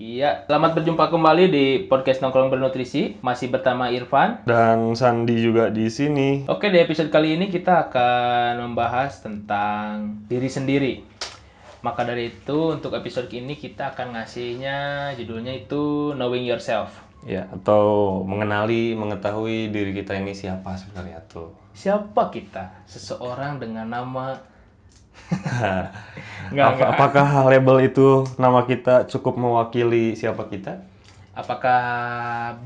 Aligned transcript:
Iya, 0.00 0.48
selamat 0.48 0.80
berjumpa 0.80 1.12
kembali 1.12 1.52
di 1.52 1.66
podcast 1.84 2.24
Nongkrong 2.24 2.48
Bernutrisi. 2.48 3.20
Masih 3.20 3.52
bersama 3.52 3.92
Irfan. 3.92 4.40
Dan 4.48 4.96
Sandi 4.96 5.36
juga 5.36 5.68
di 5.68 5.92
sini. 5.92 6.48
Oke, 6.48 6.72
di 6.72 6.80
episode 6.80 7.12
kali 7.12 7.36
ini 7.36 7.52
kita 7.52 7.92
akan 7.92 8.64
membahas 8.64 9.20
tentang 9.20 10.24
diri 10.24 10.48
sendiri. 10.48 11.04
Maka 11.84 12.08
dari 12.08 12.32
itu, 12.32 12.80
untuk 12.80 12.96
episode 12.96 13.28
ini 13.28 13.60
kita 13.60 13.92
akan 13.92 14.16
ngasihnya 14.16 15.12
judulnya 15.20 15.52
itu 15.68 16.16
Knowing 16.16 16.48
Yourself. 16.48 16.96
Ya, 17.28 17.52
atau 17.52 18.24
mengenali, 18.24 18.96
mengetahui 18.96 19.68
diri 19.68 19.92
kita 19.92 20.16
ini 20.16 20.32
siapa 20.32 20.80
sebenarnya 20.80 21.20
tuh. 21.28 21.52
Siapa 21.76 22.32
kita? 22.32 22.88
Seseorang 22.88 23.60
dengan 23.60 23.92
nama 23.92 24.48
Nggak, 26.50 26.66
Apa- 26.66 26.76
nggak. 26.82 26.90
apakah 26.98 27.28
label 27.46 27.78
itu 27.86 28.26
nama 28.34 28.66
kita 28.66 29.06
cukup 29.06 29.38
mewakili 29.38 30.18
siapa 30.18 30.50
kita? 30.50 30.82
Apakah 31.30 31.80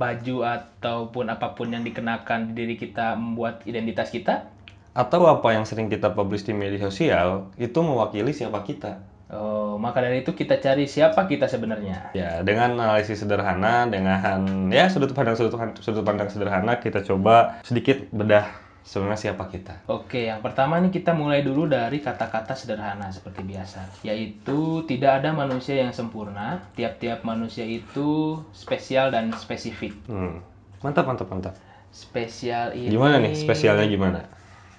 baju 0.01 0.41
ataupun 0.41 1.28
apa 1.28 1.52
pun 1.52 1.68
yang 1.68 1.84
dikenakan 1.84 2.56
di 2.56 2.65
diri 2.65 2.74
kita 2.80 3.12
membuat 3.12 3.60
identitas 3.68 4.09
kita? 4.09 4.48
Atau 4.96 5.28
apa 5.28 5.52
yang 5.52 5.68
sering 5.68 5.92
kita 5.92 6.16
publish 6.16 6.48
di 6.48 6.56
media 6.56 6.80
sosial 6.80 7.52
itu 7.60 7.77
mewakili 7.84 8.32
siapa 8.32 8.65
kita? 8.65 9.04
Oh, 9.29 9.76
maka 9.76 10.01
dari 10.01 10.24
itu 10.24 10.32
kita 10.32 10.60
cari 10.65 10.88
siapa 10.88 11.29
kita 11.29 11.45
sebenarnya. 11.45 12.15
Ya, 12.16 12.40
dengan 12.40 12.76
analisis 12.80 13.20
sederhana, 13.20 13.84
dengan 13.90 14.70
ya 14.73 14.88
sudut 14.88 15.12
pandang 15.12 15.37
sudut, 15.37 15.56
sudut 15.84 16.04
pandang 16.06 16.32
sederhana 16.32 16.80
kita 16.80 17.04
coba 17.04 17.60
sedikit 17.66 18.01
bedah 18.15 18.63
sebenarnya 18.84 19.33
siapa 19.33 19.48
kita. 19.48 19.88
Oke, 19.88 20.29
yang 20.29 20.45
pertama 20.45 20.77
nih 20.79 20.93
kita 20.93 21.16
mulai 21.16 21.41
dulu 21.41 21.65
dari 21.65 22.05
kata-kata 22.05 22.52
sederhana 22.52 23.09
seperti 23.09 23.41
biasa, 23.41 24.05
yaitu 24.05 24.84
tidak 24.84 25.24
ada 25.24 25.33
manusia 25.33 25.80
yang 25.80 25.91
sempurna. 25.91 26.60
Tiap-tiap 26.77 27.24
manusia 27.24 27.65
itu 27.65 28.38
spesial 28.52 29.09
dan 29.10 29.33
spesifik. 29.33 29.97
Hmm. 30.05 30.45
Mantap, 30.84 31.09
mantap, 31.09 31.32
mantap. 31.32 31.54
Spesial 31.88 32.76
ini 32.76 32.93
Gimana 32.93 33.24
nih 33.24 33.32
spesialnya 33.32 33.88
gimana? 33.88 34.21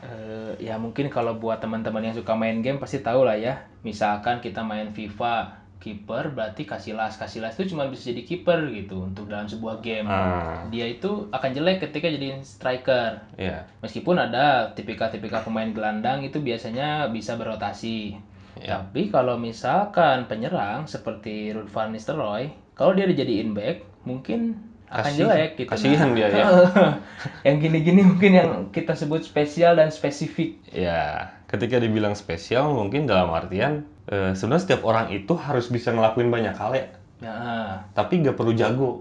Eh, 0.05 0.69
ya 0.69 0.77
mungkin 0.77 1.09
kalau 1.09 1.41
buat 1.41 1.57
teman-teman 1.57 2.05
yang 2.05 2.13
suka 2.13 2.37
main 2.37 2.61
game 2.61 2.77
pasti 2.77 3.01
tahu 3.01 3.25
lah 3.25 3.33
ya. 3.33 3.65
Misalkan 3.81 4.37
kita 4.37 4.61
main 4.61 4.93
FIFA, 4.93 5.64
kiper 5.77 6.31
berarti 6.31 6.63
Casillas. 6.63 7.15
Casillas 7.15 7.53
itu 7.53 7.71
cuma 7.71 7.85
bisa 7.85 8.09
jadi 8.09 8.21
kiper 8.21 8.67
gitu 8.69 9.05
untuk 9.05 9.25
dalam 9.25 9.45
sebuah 9.45 9.79
game. 9.79 10.05
Ah, 10.05 10.65
Dia 10.67 10.87
itu 10.87 11.29
akan 11.29 11.49
jelek 11.51 11.83
ketika 11.83 12.07
jadi 12.07 12.41
striker. 12.41 13.21
ya. 13.35 13.67
Meskipun 13.79 14.15
ada 14.15 14.71
tipikal-tipikal 14.71 15.41
pemain 15.41 15.69
gelandang 15.69 16.21
itu 16.21 16.39
biasanya 16.39 17.07
bisa 17.07 17.35
berotasi. 17.35 18.17
Ya. 18.55 18.79
Tapi 18.81 19.07
kalau 19.07 19.35
misalkan 19.35 20.25
penyerang 20.25 20.85
seperti 20.85 21.51
Ruud 21.51 21.67
van 21.67 21.91
Nistelrooy, 21.91 22.49
kalau 22.71 22.91
dia 22.91 23.03
dijadiin 23.03 23.51
back, 23.51 23.83
mungkin 24.03 24.55
akan 24.85 25.01
Kasih- 25.03 25.19
jelek 25.19 25.51
gitu. 25.57 25.69
kasihan 25.69 26.09
dia 26.13 26.27
ya. 26.29 26.45
yang 27.47 27.57
gini-gini 27.57 28.01
mungkin 28.01 28.31
yang 28.31 28.49
kita 28.69 28.93
sebut 28.93 29.21
spesial 29.21 29.75
dan 29.75 29.89
spesifik. 29.89 30.61
Ya, 30.69 31.35
ketika 31.45 31.77
dibilang 31.77 32.13
spesial 32.13 32.69
mungkin 32.69 33.03
dalam 33.03 33.27
artian 33.29 33.83
eh, 34.09 34.31
sebenarnya 34.37 34.63
setiap 34.63 34.81
orang 34.85 35.11
itu 35.13 35.33
harus 35.37 35.69
bisa 35.69 35.93
ngelakuin 35.93 36.29
banyak 36.29 36.55
hal 36.55 36.71
ya, 36.73 36.87
Nah, 37.23 37.79
tapi 37.95 38.19
nggak 38.19 38.35
perlu 38.35 38.51
jago 38.51 38.99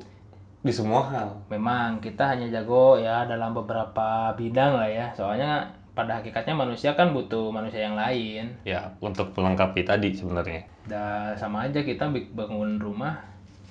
di 0.64 0.72
semua 0.72 1.04
hal. 1.12 1.28
memang 1.52 2.00
kita 2.00 2.24
hanya 2.24 2.48
jago 2.48 2.96
ya 2.96 3.28
dalam 3.28 3.52
beberapa 3.52 4.32
bidang 4.38 4.80
lah 4.80 4.88
ya. 4.88 5.06
Soalnya 5.12 5.66
pada 5.92 6.18
hakikatnya 6.18 6.56
manusia 6.56 6.96
kan 6.96 7.12
butuh 7.12 7.50
manusia 7.50 7.84
yang 7.84 7.98
lain. 7.98 8.54
Ya, 8.64 8.94
untuk 9.02 9.34
melengkapi 9.36 9.84
tadi 9.84 10.14
sebenarnya. 10.14 10.64
Dan 10.88 11.36
sama 11.36 11.66
aja 11.68 11.84
kita 11.84 12.08
bangun 12.10 12.80
rumah 12.80 13.20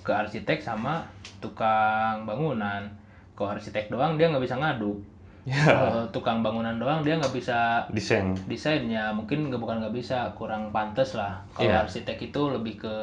ke 0.04 0.12
arsitek 0.12 0.60
sama 0.62 1.08
tukang 1.40 2.28
bangunan. 2.28 2.92
Kalau 3.34 3.58
arsitek 3.58 3.90
doang 3.90 4.20
dia 4.20 4.30
nggak 4.30 4.44
bisa 4.44 4.60
ngaduk. 4.60 5.02
Ya, 5.44 5.60
Kalau 5.68 6.08
tukang 6.10 6.40
bangunan 6.40 6.80
doang 6.80 7.04
dia 7.04 7.20
nggak 7.20 7.36
bisa 7.36 7.84
desain. 7.92 8.32
desainnya. 8.48 9.12
Mungkin 9.12 9.52
nggak 9.52 9.60
bukan 9.60 9.84
nggak 9.84 9.92
bisa, 9.92 10.32
kurang 10.34 10.72
pantas 10.72 11.14
lah. 11.14 11.44
Kalau 11.52 11.68
Iya. 11.68 11.84
arsitek 11.84 12.16
itu 12.24 12.42
lebih 12.48 12.80
ke 12.80 12.96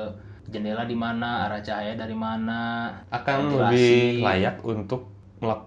jendela 0.48 0.82
di 0.82 0.96
mana, 0.96 1.44
arah 1.44 1.60
cahaya 1.60 1.92
dari 1.94 2.16
mana, 2.16 2.88
Akan 3.08 3.52
ventilasi. 3.52 3.68
lebih 3.70 4.24
layak 4.24 4.56
untuk 4.62 5.12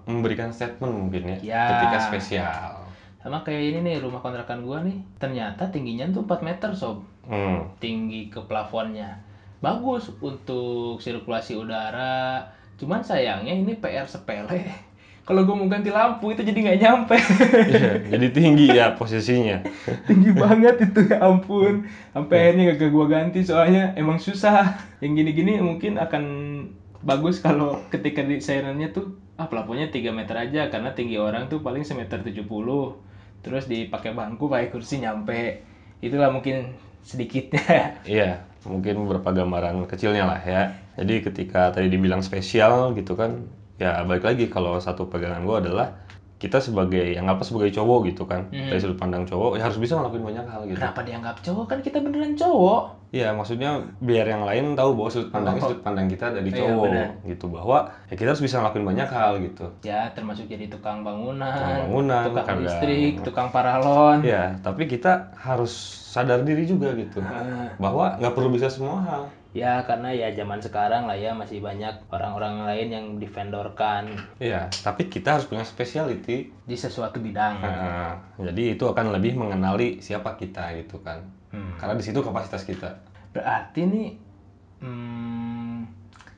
memberikan 0.07 0.49
statement 0.49 0.93
mungkin 0.99 1.23
ya, 1.29 1.37
Ya. 1.39 1.63
ketika 1.71 1.97
spesial. 2.03 2.73
Sama 3.17 3.39
kayak 3.39 3.61
ini 3.71 3.79
nih 3.83 3.95
rumah 4.01 4.19
kontrakan 4.19 4.61
gua 4.61 4.81
nih, 4.81 4.97
ternyata 5.15 5.69
tingginya 5.69 6.09
tuh 6.09 6.25
4 6.25 6.41
meter 6.41 6.73
sob. 6.73 7.05
Hmm. 7.23 7.63
tinggi 7.79 8.27
ke 8.27 8.43
plafonnya. 8.43 9.15
Bagus 9.61 10.11
untuk 10.19 10.99
sirkulasi 10.99 11.55
udara. 11.55 12.43
Cuman 12.75 12.99
sayangnya 12.99 13.53
ini 13.53 13.71
PR 13.73 14.03
sepele. 14.03 14.59
Kalau 15.23 15.47
gue 15.47 15.55
mau 15.55 15.71
ganti 15.71 15.87
lampu 15.87 16.35
itu 16.35 16.43
jadi 16.43 16.59
nggak 16.59 16.79
nyampe. 16.83 17.15
Iya, 17.71 17.91
jadi 18.11 18.27
tinggi 18.35 18.65
ya 18.75 18.91
posisinya. 18.99 19.63
tinggi 20.09 20.35
banget 20.35 20.83
itu 20.83 20.99
ya 21.07 21.23
ampun. 21.23 21.87
Sampai 22.11 22.51
akhirnya 22.51 22.75
gak 22.75 22.91
gue 22.91 23.05
ganti 23.07 23.39
soalnya 23.47 23.95
emang 23.95 24.19
susah. 24.19 24.75
Yang 24.99 25.23
gini-gini 25.23 25.63
mungkin 25.63 25.95
akan 25.95 26.23
bagus 27.03 27.39
kalau 27.39 27.79
ketika 27.87 28.19
desainannya 28.19 28.91
tuh 28.91 29.15
ah 29.39 29.47
plafonnya 29.47 29.91
3 29.91 30.11
meter 30.11 30.35
aja 30.35 30.71
karena 30.71 30.91
tinggi 30.91 31.19
orang 31.19 31.51
tuh 31.51 31.59
paling 31.59 31.83
semeter 31.83 32.21
70 32.23 32.47
terus 33.43 33.67
dipakai 33.67 34.15
bangku 34.15 34.47
pakai 34.47 34.71
kursi 34.71 35.03
nyampe 35.03 35.65
itulah 35.99 36.31
mungkin 36.31 36.77
sedikitnya 37.03 37.99
Iya, 38.07 38.47
mungkin 38.63 39.03
beberapa 39.03 39.35
gambaran 39.35 39.83
kecilnya 39.87 40.23
lah 40.23 40.41
ya. 40.43 40.71
Jadi 40.95 41.25
ketika 41.25 41.75
tadi 41.75 41.91
dibilang 41.91 42.23
spesial 42.23 42.95
gitu 42.95 43.19
kan, 43.19 43.49
ya 43.81 44.05
balik 44.05 44.23
lagi 44.23 44.45
kalau 44.47 44.77
satu 44.77 45.09
pegangan 45.09 45.41
gue 45.43 45.57
adalah 45.69 45.87
kita 46.37 46.59
sebagai 46.59 47.15
yang 47.15 47.25
apa 47.31 47.39
sebagai 47.47 47.71
cowok 47.71 48.11
gitu 48.11 48.27
kan, 48.27 48.51
Hmm. 48.51 48.67
dari 48.67 48.79
sudut 48.83 48.99
pandang 48.99 49.23
cowok 49.23 49.55
ya 49.55 49.63
harus 49.63 49.79
bisa 49.79 49.95
ngelakuin 49.95 50.23
banyak 50.27 50.45
hal 50.45 50.61
gitu. 50.67 50.75
Kenapa 50.75 50.99
dianggap 51.07 51.35
cowok 51.39 51.65
kan 51.71 51.79
kita 51.79 51.97
beneran 52.03 52.35
cowok? 52.35 52.83
Iya, 53.13 53.29
maksudnya 53.29 53.77
biar 54.01 54.25
yang 54.25 54.41
lain 54.41 54.73
tahu 54.73 54.97
bahwa 54.97 55.05
sudut 55.07 55.29
pandangnya 55.29 55.61
Oh. 55.61 55.69
sudut 55.69 55.85
pandang 55.85 56.09
kita 56.09 56.33
dari 56.33 56.49
Iya, 56.49 56.65
cowok 56.65 56.85
benar. 56.89 57.07
gitu 57.23 57.45
bahwa 57.45 57.77
ya 58.09 58.15
kita 58.17 58.29
harus 58.33 58.41
bisa 58.41 58.55
ngelakuin 58.57 58.85
banyak 58.89 59.05
hal 59.07 59.31
gitu. 59.39 59.65
Ya 59.85 60.09
termasuk 60.09 60.49
jadi 60.49 60.65
tukang 60.65 61.05
bangunan, 61.05 61.45
Tukang 61.53 61.77
bangunan, 61.85 62.23
tukang 62.25 62.45
kadang- 62.49 62.65
listrik, 62.65 63.13
tukang 63.21 63.47
paralon. 63.47 64.25
Ya, 64.25 64.57
tapi 64.59 64.89
kita 64.89 65.29
harus 65.35 65.69
sadar 66.09 66.41
diri 66.41 66.65
juga 66.65 66.89
gitu 66.93 67.21
Ah. 67.21 67.69
bahwa 67.77 68.17
nggak 68.17 68.33
perlu 68.33 68.49
bisa 68.49 68.65
semua 68.65 68.97
hal. 68.99 69.23
Ya 69.53 69.77
karena 69.83 70.09
ya 70.09 70.33
zaman 70.33 70.57
sekarang 70.57 71.05
lah 71.05 71.13
ya 71.13 71.29
masih 71.29 71.61
banyak 71.61 72.09
orang-orang 72.09 72.65
lain 72.65 72.89
yang 72.89 73.05
divendorkan 73.21 74.09
Iya, 74.39 74.65
tapi 74.81 75.05
kita 75.05 75.37
harus 75.37 75.45
punya 75.45 75.61
speciality 75.61 76.49
di 76.49 76.73
sesuatu 76.75 77.21
bidang. 77.21 77.61
Nah, 77.61 78.17
jadi 78.41 78.73
itu 78.73 78.81
akan 78.83 79.13
lebih 79.13 79.37
mengenali 79.37 80.01
siapa 80.01 80.33
kita 80.33 80.73
gitu 80.75 80.97
kan. 80.99 81.21
Hmm. 81.53 81.77
Karena 81.77 81.93
di 81.93 82.01
situ 82.01 82.19
kapasitas 82.19 82.65
kita. 82.65 82.97
Berarti 83.29 83.81
nih 83.85 84.09
hmm, 84.81 85.77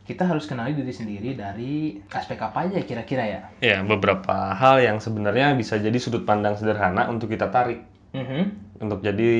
kita 0.05 0.27
harus 0.27 0.45
kenali 0.45 0.75
diri 0.75 0.91
sendiri 0.91 1.33
dari 1.33 1.97
aspek 2.11 2.37
apa 2.37 2.67
aja 2.67 2.77
kira-kira 2.79 3.23
ya? 3.25 3.41
Ya, 3.57 3.77
beberapa 3.81 4.53
hal 4.53 4.77
yang 4.79 4.99
sebenarnya 4.99 5.55
bisa 5.55 5.75
jadi 5.75 5.95
sudut 5.97 6.23
pandang 6.23 6.53
sederhana 6.53 7.07
untuk 7.07 7.31
kita 7.31 7.49
tarik 7.49 7.81
Mhm. 8.11 8.43
untuk 8.79 8.99
jadi 9.01 9.31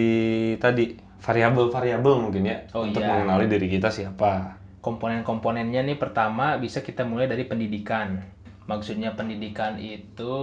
tadi 0.58 0.98
variabel-variabel 1.22 2.14
mungkin 2.20 2.44
ya 2.44 2.58
Oh, 2.72 2.84
untuk 2.84 3.00
iya. 3.00 3.08
mengenali 3.08 3.48
diri 3.48 3.68
kita 3.70 3.88
siapa. 3.88 4.58
Komponen-komponennya 4.80 5.82
nih 5.82 5.96
pertama 5.96 6.58
bisa 6.58 6.82
kita 6.82 7.04
mulai 7.04 7.26
dari 7.26 7.44
pendidikan. 7.44 8.20
Maksudnya 8.66 9.14
pendidikan 9.14 9.78
itu 9.78 10.34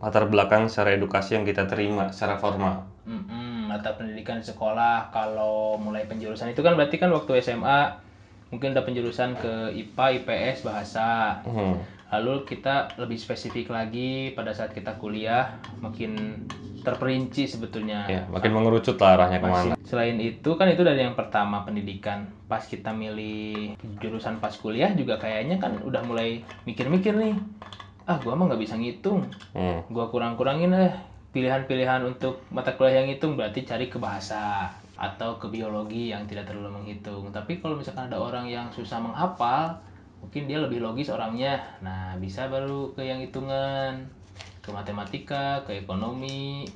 Latar 0.00 0.26
belakang 0.26 0.66
secara 0.66 0.96
edukasi 0.96 1.36
yang 1.36 1.44
kita 1.44 1.68
terima 1.68 2.08
secara 2.10 2.40
formal. 2.40 2.88
Mm-mm, 3.04 3.51
latar 3.72 3.96
pendidikan 3.96 4.38
di 4.38 4.46
sekolah 4.46 5.08
kalau 5.08 5.80
mulai 5.80 6.04
penjurusan 6.04 6.52
itu 6.52 6.60
kan 6.60 6.76
berarti 6.76 7.00
kan 7.00 7.08
waktu 7.08 7.40
SMA 7.40 8.12
mungkin 8.52 8.76
ada 8.76 8.84
penjurusan 8.84 9.40
ke 9.40 9.72
IPA, 9.72 10.06
IPS, 10.22 10.68
bahasa. 10.68 11.40
Hmm. 11.48 11.80
Lalu 12.12 12.44
kita 12.44 12.92
lebih 13.00 13.16
spesifik 13.16 13.72
lagi 13.72 14.36
pada 14.36 14.52
saat 14.52 14.76
kita 14.76 15.00
kuliah 15.00 15.56
makin 15.80 16.44
terperinci 16.84 17.48
sebetulnya. 17.48 18.04
Ya, 18.04 18.28
makin 18.28 18.52
mengerucut 18.52 19.00
lah 19.00 19.16
arahnya 19.16 19.40
ke 19.40 19.48
mana. 19.48 19.74
Selain 19.88 20.20
itu 20.20 20.50
kan 20.60 20.68
itu 20.68 20.84
dari 20.84 21.00
yang 21.00 21.16
pertama 21.16 21.64
pendidikan. 21.64 22.28
Pas 22.44 22.60
kita 22.60 22.92
milih 22.92 23.72
jurusan 23.96 24.44
pas 24.44 24.52
kuliah 24.52 24.92
juga 24.92 25.16
kayaknya 25.16 25.56
kan 25.56 25.80
udah 25.80 26.04
mulai 26.04 26.44
mikir-mikir 26.68 27.16
nih. 27.16 27.32
Ah, 28.04 28.20
gua 28.20 28.36
mah 28.36 28.52
nggak 28.52 28.60
bisa 28.60 28.76
ngitung. 28.76 29.24
Hmm. 29.56 29.80
Gua 29.88 30.12
kurang-kurangin 30.12 30.76
eh 30.76 30.92
pilihan-pilihan 31.32 32.04
untuk 32.04 32.44
mata 32.52 32.76
kuliah 32.76 33.02
yang 33.02 33.08
hitung 33.08 33.34
berarti 33.40 33.64
cari 33.64 33.88
ke 33.88 33.96
bahasa 33.96 34.68
atau 35.00 35.40
ke 35.40 35.48
biologi 35.48 36.12
yang 36.12 36.28
tidak 36.28 36.46
terlalu 36.46 36.78
menghitung. 36.78 37.32
Tapi 37.32 37.58
kalau 37.58 37.80
misalkan 37.80 38.12
ada 38.12 38.20
orang 38.20 38.46
yang 38.46 38.68
susah 38.70 39.00
menghafal, 39.00 39.80
mungkin 40.20 40.44
dia 40.46 40.60
lebih 40.60 40.84
logis 40.84 41.08
orangnya. 41.08 41.58
Nah, 41.80 42.14
bisa 42.20 42.46
baru 42.52 42.92
ke 42.92 43.02
yang 43.02 43.18
hitungan, 43.24 44.06
ke 44.60 44.70
matematika, 44.70 45.64
ke 45.64 45.82
ekonomi, 45.82 46.68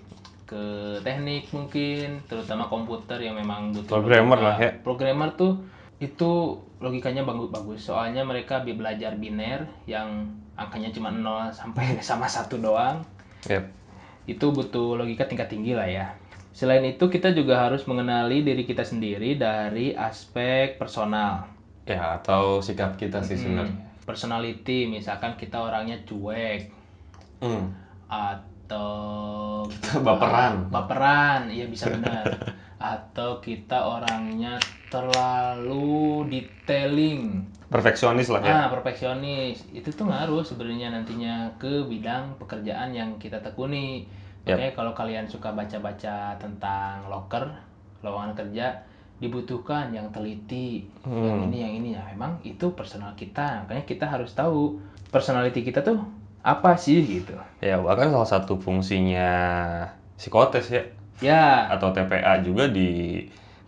ke 0.49 0.97
teknik 1.05 1.53
mungkin, 1.53 2.25
terutama 2.27 2.67
komputer 2.67 3.21
yang 3.21 3.37
memang 3.37 3.77
butuh 3.77 4.01
Programmer 4.01 4.41
logika. 4.41 4.49
lah 4.49 4.57
ya. 4.59 4.71
Programmer 4.81 5.29
tuh 5.37 5.53
itu 5.97 6.61
logikanya 6.77 7.25
bagus 7.25 7.49
bagus 7.49 7.81
soalnya 7.89 8.21
mereka 8.21 8.61
belajar 8.61 9.17
biner 9.17 9.65
yang 9.89 10.29
angkanya 10.53 10.93
cuma 10.93 11.09
0 11.09 11.49
sampai 11.49 11.97
sama 12.05 12.29
satu 12.29 12.61
doang 12.61 13.01
Yep. 13.47 13.86
Itu 14.33 14.47
butuh 14.57 14.99
logika 15.01 15.25
tingkat 15.31 15.49
tinggi 15.53 15.73
lah 15.79 15.89
ya 15.89 16.07
selain 16.57 16.85
itu 16.93 17.05
kita 17.15 17.29
juga 17.39 17.55
harus 17.69 17.83
mengenali 17.91 18.41
diri 18.47 18.63
kita 18.71 18.83
sendiri 18.83 19.37
dari 19.37 19.93
aspek 19.97 20.77
personal 20.81 21.33
Ya, 21.87 22.19
atau 22.19 22.59
sikap 22.67 22.99
kita 22.99 23.23
sih 23.23 23.39
sebenarnya. 23.39 23.79
personality 24.03 24.91
misalkan 24.91 25.39
kita 25.39 25.63
orangnya 25.63 26.03
cuek 26.03 26.61
Hmm. 27.41 27.69
atau 28.09 29.67
Kita 29.71 30.01
baperan. 30.03 30.53
baperan 30.73 31.41
iya 31.53 31.67
bisa 31.69 31.87
benar 31.95 32.25
atau 32.95 33.43
kita 33.43 33.79
orangnya 33.95 34.55
terlalu 34.93 36.27
detailing? 36.31 37.43
Perfeksionis 37.67 38.31
lah 38.31 38.41
ya. 38.47 38.55
ah 38.55 38.67
perfeksionis. 38.71 39.67
Itu 39.75 39.91
tuh 39.99 40.07
ngaruh 40.07 40.43
sebenarnya 40.47 40.95
nantinya 40.95 41.51
ke 41.59 41.83
bidang 41.91 42.39
pekerjaan 42.39 42.95
yang 42.95 43.11
kita 43.19 43.43
tekuni. 43.43 44.07
Oke 44.47 44.71
kalau 44.79 44.95
kalian 44.95 45.27
suka 45.27 45.51
baca-baca 45.51 46.39
tentang 46.39 47.11
loker 47.11 47.51
lowongan 48.07 48.39
kerja 48.39 48.67
dibutuhkan 49.19 49.91
yang 49.91 50.07
teliti. 50.15 50.87
Yang 51.03 51.39
Hmm. 51.43 51.47
ini 51.51 51.59
yang 51.65 51.73
ini. 51.83 51.89
Ya 51.99 52.03
memang 52.15 52.39
itu 52.47 52.71
personal 52.79 53.13
kita. 53.19 53.67
Makanya 53.67 53.83
kita 53.83 54.07
harus 54.07 54.31
tahu 54.39 54.79
personality 55.11 55.67
kita 55.67 55.83
tuh 55.83 55.99
apa 56.47 56.79
sih 56.79 57.03
gitu. 57.03 57.35
Ya, 57.59 57.83
bahkan 57.83 58.15
salah 58.15 58.29
satu 58.31 58.55
fungsinya 58.63 59.27
psikotes 60.17 60.71
ya 60.71 60.83
ya. 61.21 61.35
Atau 61.73 61.89
TPA 61.95 62.31
juga 62.47 62.63
di 62.69 62.81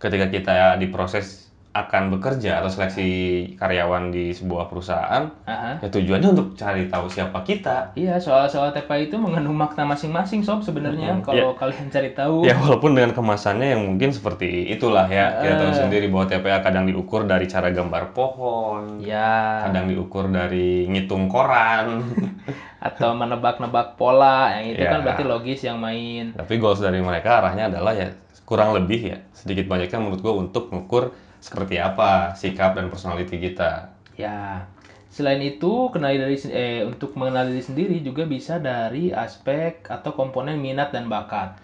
ketika 0.01 0.25
kita 0.31 0.51
diproses 0.81 1.48
akan 1.69 2.09
bekerja 2.17 2.65
atau 2.65 2.69
seleksi 2.73 3.07
karyawan 3.53 4.09
di 4.09 4.33
sebuah 4.33 4.73
perusahaan, 4.73 5.29
aha. 5.45 5.77
ya 5.85 5.87
tujuannya 5.93 6.33
untuk 6.33 6.57
cari 6.57 6.89
tahu 6.89 7.05
siapa 7.05 7.45
kita. 7.45 7.93
Iya, 7.93 8.17
soal-soal 8.17 8.73
TPA 8.73 9.05
itu 9.05 9.21
mengandung 9.21 9.53
makna 9.53 9.85
masing-masing 9.85 10.41
sob 10.41 10.65
sebenarnya 10.65 11.21
Mm-mm. 11.21 11.25
kalau 11.29 11.53
kalian 11.53 11.93
cari 11.93 12.17
tahu. 12.17 12.41
Ya 12.41 12.57
walaupun 12.57 12.97
dengan 12.97 13.13
kemasannya 13.13 13.77
yang 13.77 13.81
mungkin 13.85 14.09
seperti 14.09 14.73
itulah 14.73 15.05
ya. 15.05 15.37
Kita 15.45 15.55
tahu 15.61 15.71
sendiri 15.77 16.09
bahwa 16.09 16.25
TPA 16.25 16.57
kadang 16.65 16.89
diukur 16.89 17.29
dari 17.29 17.45
cara 17.45 17.69
gambar 17.69 18.17
pohon, 18.17 18.97
Ya, 18.97 19.69
kadang 19.69 19.93
diukur 19.93 20.25
dari 20.33 20.89
ngitung 20.89 21.29
koran. 21.29 22.01
atau 22.79 23.11
menebak-nebak 23.11 23.99
pola 23.99 24.55
yang 24.55 24.71
itu 24.71 24.83
Ya. 24.87 24.95
kan 24.95 24.99
berarti 25.03 25.23
logis 25.27 25.59
yang 25.67 25.77
main. 25.77 26.31
Tapi 26.31 26.57
goals 26.57 26.79
dari 26.79 27.03
mereka 27.03 27.43
arahnya 27.43 27.67
adalah 27.67 27.91
ya 27.91 28.09
kurang 28.47 28.73
lebih 28.73 29.13
ya 29.13 29.17
sedikit 29.35 29.69
banyaknya 29.69 29.99
menurut 30.01 30.25
gue 30.25 30.33
untuk 30.33 30.73
mengukur 30.73 31.13
seperti 31.39 31.79
apa 31.79 32.35
sikap 32.35 32.75
dan 32.75 32.91
personality 32.91 33.39
kita. 33.39 33.91
Ya. 34.15 34.67
Selain 35.09 35.41
itu, 35.41 35.89
kenali 35.89 36.21
dari 36.21 36.37
eh 36.53 36.85
untuk 36.85 37.17
mengenali 37.17 37.57
diri 37.57 37.63
sendiri 37.65 37.97
juga 38.05 38.29
bisa 38.29 38.61
dari 38.61 39.09
aspek 39.09 39.89
atau 39.89 40.13
komponen 40.13 40.61
minat 40.61 40.93
dan 40.93 41.09
bakat. 41.09 41.57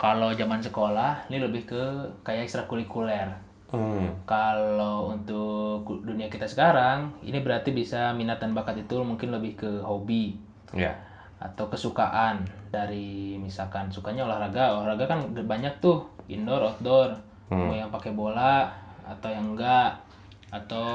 Kalau 0.00 0.32
zaman 0.34 0.58
sekolah, 0.58 1.30
ini 1.30 1.38
lebih 1.44 1.68
ke 1.68 1.82
kayak 2.26 2.48
ekstrakurikuler. 2.50 3.36
Hmm. 3.70 4.10
Kalau 4.26 5.14
untuk 5.14 6.02
dunia 6.02 6.26
kita 6.26 6.50
sekarang, 6.50 7.14
ini 7.22 7.38
berarti 7.38 7.70
bisa 7.70 8.10
minat 8.18 8.42
dan 8.42 8.50
bakat 8.50 8.82
itu 8.82 8.98
mungkin 9.06 9.30
lebih 9.30 9.54
ke 9.54 9.70
hobi 9.86 10.34
Ya. 10.74 10.98
atau 11.38 11.70
kesukaan 11.70 12.42
dari 12.74 13.38
misalkan 13.38 13.94
sukanya 13.94 14.26
olahraga. 14.26 14.74
Olahraga 14.74 15.06
kan 15.06 15.20
banyak 15.30 15.78
tuh, 15.78 16.02
indoor, 16.26 16.66
outdoor. 16.66 17.14
Hmm. 17.50 17.66
Mau 17.66 17.74
yang 17.74 17.90
pakai 17.90 18.14
bola 18.14 18.70
atau 19.02 19.28
yang 19.28 19.52
enggak 19.52 19.98
atau 20.48 20.86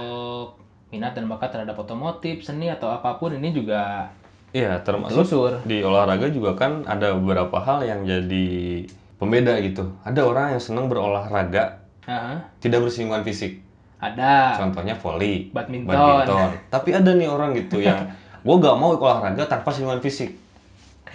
minat 0.87 1.11
dan 1.11 1.27
bakat 1.27 1.51
terhadap 1.51 1.75
otomotif, 1.75 2.41
seni 2.41 2.71
atau 2.71 2.87
apa 2.87 3.19
pun 3.19 3.35
ini 3.35 3.51
juga 3.51 4.07
Iya, 4.55 4.79
termasuk 4.87 5.27
telusur. 5.27 5.59
di 5.67 5.83
olahraga 5.83 6.31
juga 6.31 6.55
kan 6.55 6.87
ada 6.87 7.11
beberapa 7.11 7.59
hal 7.59 7.83
yang 7.83 8.07
jadi 8.07 8.87
pembeda 9.19 9.59
gitu. 9.59 9.91
Ada 10.07 10.23
orang 10.23 10.55
yang 10.55 10.63
senang 10.63 10.87
berolahraga 10.87 11.83
Aha, 12.07 12.39
tidak 12.63 12.87
bersinggungan 12.87 13.27
fisik. 13.27 13.59
ada 13.99 14.55
Contohnya 14.55 14.95
volley, 14.95 15.51
badminton. 15.51 16.23
Tapi 16.71 16.89
ada 16.95 17.11
nih 17.11 17.27
orang 17.27 17.51
gitu 17.51 17.83
yang 17.83 18.11
gue 18.45 18.55
gak 18.55 18.77
mau 18.79 18.95
olahraga 18.95 19.43
tanpa 19.43 19.75
singgungan 19.75 19.99
fisik. 19.99 20.39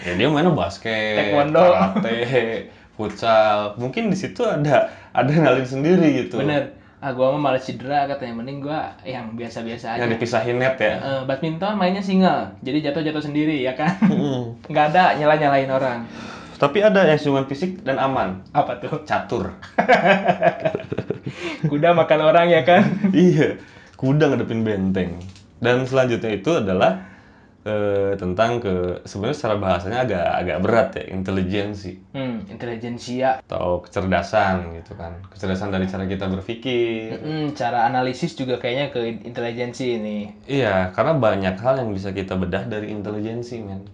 Ya 0.01 0.17
dia 0.17 0.29
mainnya 0.29 0.53
basket, 0.53 1.33
Taekwondo. 1.33 1.61
karate, 1.61 2.19
futsal. 2.93 3.77
Mungkin 3.81 4.13
di 4.13 4.17
situ 4.17 4.45
ada 4.45 4.89
ada 5.11 5.31
ngalin 5.31 5.67
sendiri 5.67 6.27
gitu. 6.27 6.39
Bener. 6.39 6.79
Ah, 7.01 7.17
gua 7.17 7.33
mah 7.33 7.41
malas 7.41 7.65
cedera 7.65 8.05
katanya. 8.05 8.45
Mending 8.45 8.61
gua 8.61 8.93
yang 9.09 9.33
biasa-biasa 9.33 9.97
aja. 9.97 10.05
Yang 10.05 10.21
dipisahin 10.21 10.61
net 10.61 10.77
ya. 10.77 11.01
Eh, 11.01 11.21
badminton 11.25 11.81
mainnya 11.81 12.05
single, 12.05 12.53
jadi 12.61 12.93
jatuh-jatuh 12.93 13.25
sendiri 13.25 13.65
ya 13.65 13.73
kan? 13.73 13.97
Mm. 14.11 14.69
Nggak 14.69 14.87
ada 14.93 15.17
nyala-nyalain 15.17 15.71
orang. 15.73 15.99
Tapi 16.61 16.85
ada 16.85 17.09
yang 17.09 17.17
singgungan 17.17 17.49
fisik 17.49 17.81
dan 17.81 17.97
aman. 17.97 18.45
Apa 18.53 18.77
tuh? 18.77 19.01
Catur. 19.09 19.57
Kuda 21.73 21.97
makan 21.97 22.21
orang 22.21 22.53
ya 22.53 22.69
kan? 22.69 22.85
iya, 23.17 23.57
kuda 23.97 24.29
ngadepin 24.29 24.61
benteng. 24.61 25.25
Dan 25.57 25.89
selanjutnya 25.89 26.37
itu 26.37 26.53
adalah 26.53 27.10
eh, 27.61 28.17
tentang 28.17 28.57
ke 28.59 29.05
sebenarnya 29.05 29.37
secara 29.37 29.57
bahasanya 29.61 29.99
agak 30.03 30.27
agak 30.41 30.59
berat 30.65 30.89
ya, 30.97 31.05
intelijensi 31.13 31.93
Hmm, 32.11 32.49
intelijensia. 32.49 33.45
atau 33.45 33.85
kecerdasan 33.85 34.81
gitu 34.81 34.97
kan. 34.97 35.21
Kecerdasan 35.29 35.69
dari 35.69 35.85
cara 35.85 36.05
kita 36.05 36.27
berpikir. 36.27 37.21
Hmm, 37.21 37.53
cara 37.53 37.85
analisis 37.85 38.33
juga 38.33 38.57
kayaknya 38.57 38.89
ke 38.91 39.01
intelijensi 39.23 40.01
ini. 40.01 40.19
Iya, 40.49 40.91
karena 40.97 41.15
banyak 41.15 41.55
hal 41.61 41.85
yang 41.85 41.91
bisa 41.93 42.11
kita 42.11 42.35
bedah 42.35 42.65
dari 42.65 42.89
intelijensi, 42.91 43.61
men. 43.61 43.85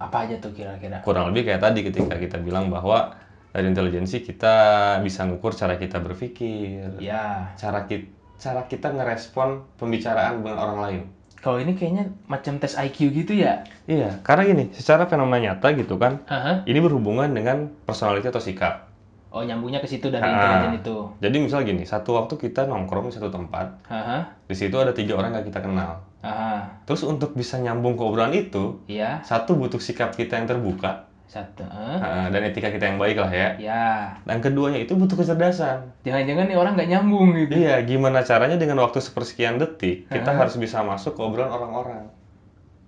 Apa 0.00 0.24
aja 0.26 0.40
tuh 0.40 0.52
kira-kira? 0.52 1.00
Kurang 1.04 1.30
lebih 1.30 1.48
kayak 1.48 1.62
tadi 1.62 1.80
ketika 1.84 2.16
kita 2.16 2.36
bilang 2.40 2.68
bahwa 2.68 3.14
dari 3.54 3.70
intelijensi 3.70 4.20
kita 4.20 4.56
bisa 4.98 5.28
ngukur 5.28 5.54
cara 5.54 5.78
kita 5.78 6.02
berpikir, 6.02 6.98
Ya, 6.98 7.54
cara 7.54 7.86
kita 7.86 8.10
cara 8.34 8.66
kita 8.66 8.90
ngerespon 8.90 9.62
pembicaraan 9.78 10.42
dengan 10.42 10.58
orang 10.58 10.78
lain. 10.82 11.02
Kalau 11.44 11.60
ini 11.60 11.76
kayaknya 11.76 12.08
macam 12.24 12.56
tes 12.56 12.72
IQ 12.72 13.12
gitu 13.12 13.36
ya? 13.36 13.68
Iya, 13.84 14.24
karena 14.24 14.48
gini, 14.48 14.64
secara 14.72 15.04
fenomena 15.04 15.52
nyata 15.52 15.76
gitu 15.76 16.00
kan, 16.00 16.24
Aha. 16.24 16.64
ini 16.64 16.80
berhubungan 16.80 17.28
dengan 17.28 17.68
personality 17.84 18.32
atau 18.32 18.40
sikap. 18.40 18.88
Oh, 19.28 19.44
nyambungnya 19.44 19.84
ke 19.84 19.88
situ 19.90 20.08
dari 20.08 20.24
Ah. 20.24 20.32
intelijen 20.32 20.80
itu. 20.80 20.96
Jadi 21.20 21.36
misal 21.42 21.68
gini, 21.68 21.84
satu 21.84 22.16
waktu 22.16 22.40
kita 22.40 22.64
nongkrong 22.64 23.12
di 23.12 23.14
satu 23.20 23.28
tempat, 23.28 23.76
Aha. 23.92 24.40
di 24.48 24.54
situ 24.56 24.72
ada 24.80 24.96
tiga 24.96 25.20
orang 25.20 25.36
yang 25.36 25.44
kita 25.44 25.60
kenal. 25.60 26.00
Aha. 26.24 26.80
Terus 26.88 27.04
untuk 27.04 27.36
bisa 27.36 27.60
nyambung 27.60 27.98
ke 27.98 28.02
obrolan 28.08 28.32
itu, 28.32 28.80
Iya, 28.88 29.20
satu 29.20 29.52
butuh 29.52 29.76
sikap 29.76 30.16
kita 30.16 30.40
yang 30.40 30.48
terbuka 30.48 31.12
satu. 31.24 31.66
ah, 31.66 32.30
dan 32.30 32.46
etika 32.46 32.70
kita 32.70 32.94
yang 32.94 32.98
baik 33.00 33.18
lah 33.18 33.32
ya. 33.32 33.48
Ya, 33.58 33.86
Dan 34.22 34.38
keduanya 34.38 34.78
itu 34.78 34.94
butuh 34.94 35.18
kecerdasan. 35.18 35.90
jangan-jangan 36.06 36.46
nih 36.46 36.56
orang 36.56 36.72
nggak 36.78 36.90
nyambung 36.94 37.34
gitu. 37.34 37.58
Iya, 37.58 37.82
gimana 37.82 38.22
caranya 38.22 38.54
dengan 38.54 38.78
waktu 38.84 39.02
sepersekian 39.02 39.58
detik 39.58 40.06
kita 40.06 40.30
harus 40.30 40.54
bisa 40.54 40.84
masuk 40.86 41.18
ke 41.18 41.20
obrolan 41.24 41.50
orang-orang. 41.50 42.06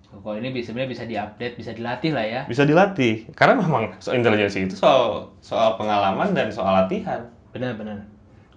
Kalau 0.07 0.39
ini 0.39 0.49
sebenarnya 0.63 0.89
bisa 0.89 1.03
diupdate, 1.03 1.55
bisa 1.59 1.71
dilatih 1.75 2.11
lah 2.15 2.25
ya. 2.25 2.41
Bisa 2.47 2.63
dilatih. 2.63 3.27
Karena 3.35 3.59
memang 3.59 3.99
soal 3.99 4.17
intelijensi 4.23 4.65
itu 4.65 4.75
soal 4.79 5.29
soal 5.43 5.75
pengalaman 5.75 6.31
dan 6.31 6.47
soal 6.49 6.73
latihan. 6.83 7.27
Benar-benar. 7.51 8.07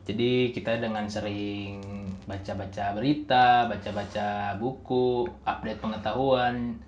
Jadi 0.06 0.50
kita 0.50 0.78
dengan 0.78 1.06
sering 1.10 1.82
baca-baca 2.24 2.94
berita, 2.94 3.66
baca-baca 3.66 4.54
buku, 4.58 5.26
update 5.42 5.82
pengetahuan 5.82 6.78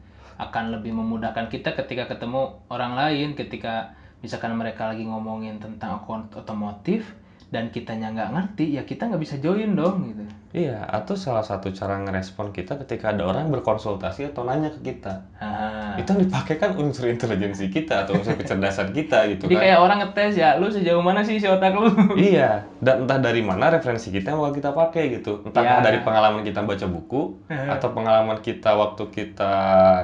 akan 0.49 0.75
lebih 0.75 0.92
memudahkan 0.96 1.46
kita 1.46 1.78
ketika 1.78 2.11
ketemu 2.11 2.58
orang 2.66 2.99
lain, 2.99 3.38
ketika 3.38 3.94
misalkan 4.22 4.54
mereka 4.58 4.90
lagi 4.90 5.06
ngomongin 5.06 5.62
tentang 5.62 6.02
akun 6.02 6.30
otomotif 6.34 7.14
dan 7.54 7.70
kitanya 7.70 8.11
nggak 8.11 8.30
ngerti, 8.34 8.75
ya 8.75 8.82
kita 8.82 9.06
nggak 9.06 9.22
bisa 9.22 9.37
join 9.38 9.78
dong 9.78 10.11
gitu. 10.11 10.25
Iya, 10.52 10.85
atau 10.85 11.16
salah 11.16 11.40
satu 11.40 11.73
cara 11.73 11.97
ngerespon 11.99 12.52
kita 12.52 12.76
ketika 12.76 13.09
ada 13.09 13.25
orang 13.25 13.49
berkonsultasi 13.49 14.28
atau 14.28 14.44
nanya 14.44 14.68
ke 14.68 14.85
kita. 14.85 15.25
Nah, 15.40 15.97
Itu 15.97 16.12
yang 16.12 16.28
dipakai 16.28 16.56
kan 16.56 16.76
unsur 16.76 17.09
intelijensi 17.09 17.66
kita 17.66 18.04
atau 18.04 18.14
unsur 18.14 18.37
kecerdasan 18.37 18.92
kita 18.92 19.32
gitu 19.32 19.44
jadi 19.44 19.54
kan. 19.54 19.62
kayak 19.64 19.78
orang 19.80 19.99
ngetes 20.00 20.32
ya, 20.37 20.49
lu 20.54 20.68
sejauh 20.68 21.00
mana 21.00 21.21
sih 21.21 21.37
si 21.37 21.49
otak 21.49 21.73
lu? 21.73 21.88
Iya, 22.21 22.68
dan 22.78 23.04
entah 23.04 23.16
dari 23.16 23.40
mana 23.40 23.73
referensi 23.73 24.09
kita 24.09 24.28
yang 24.28 24.40
bakal 24.40 24.54
kita 24.54 24.71
pakai 24.73 25.02
gitu. 25.14 25.40
Entah 25.42 25.62
Ya. 25.62 25.80
dari 25.80 26.04
pengalaman 26.04 26.42
kita 26.42 26.61
baca 26.61 26.85
buku, 26.87 27.23
atau 27.49 27.88
pengalaman 27.90 28.38
kita 28.38 28.71
waktu 28.73 29.02
kita 29.09 29.52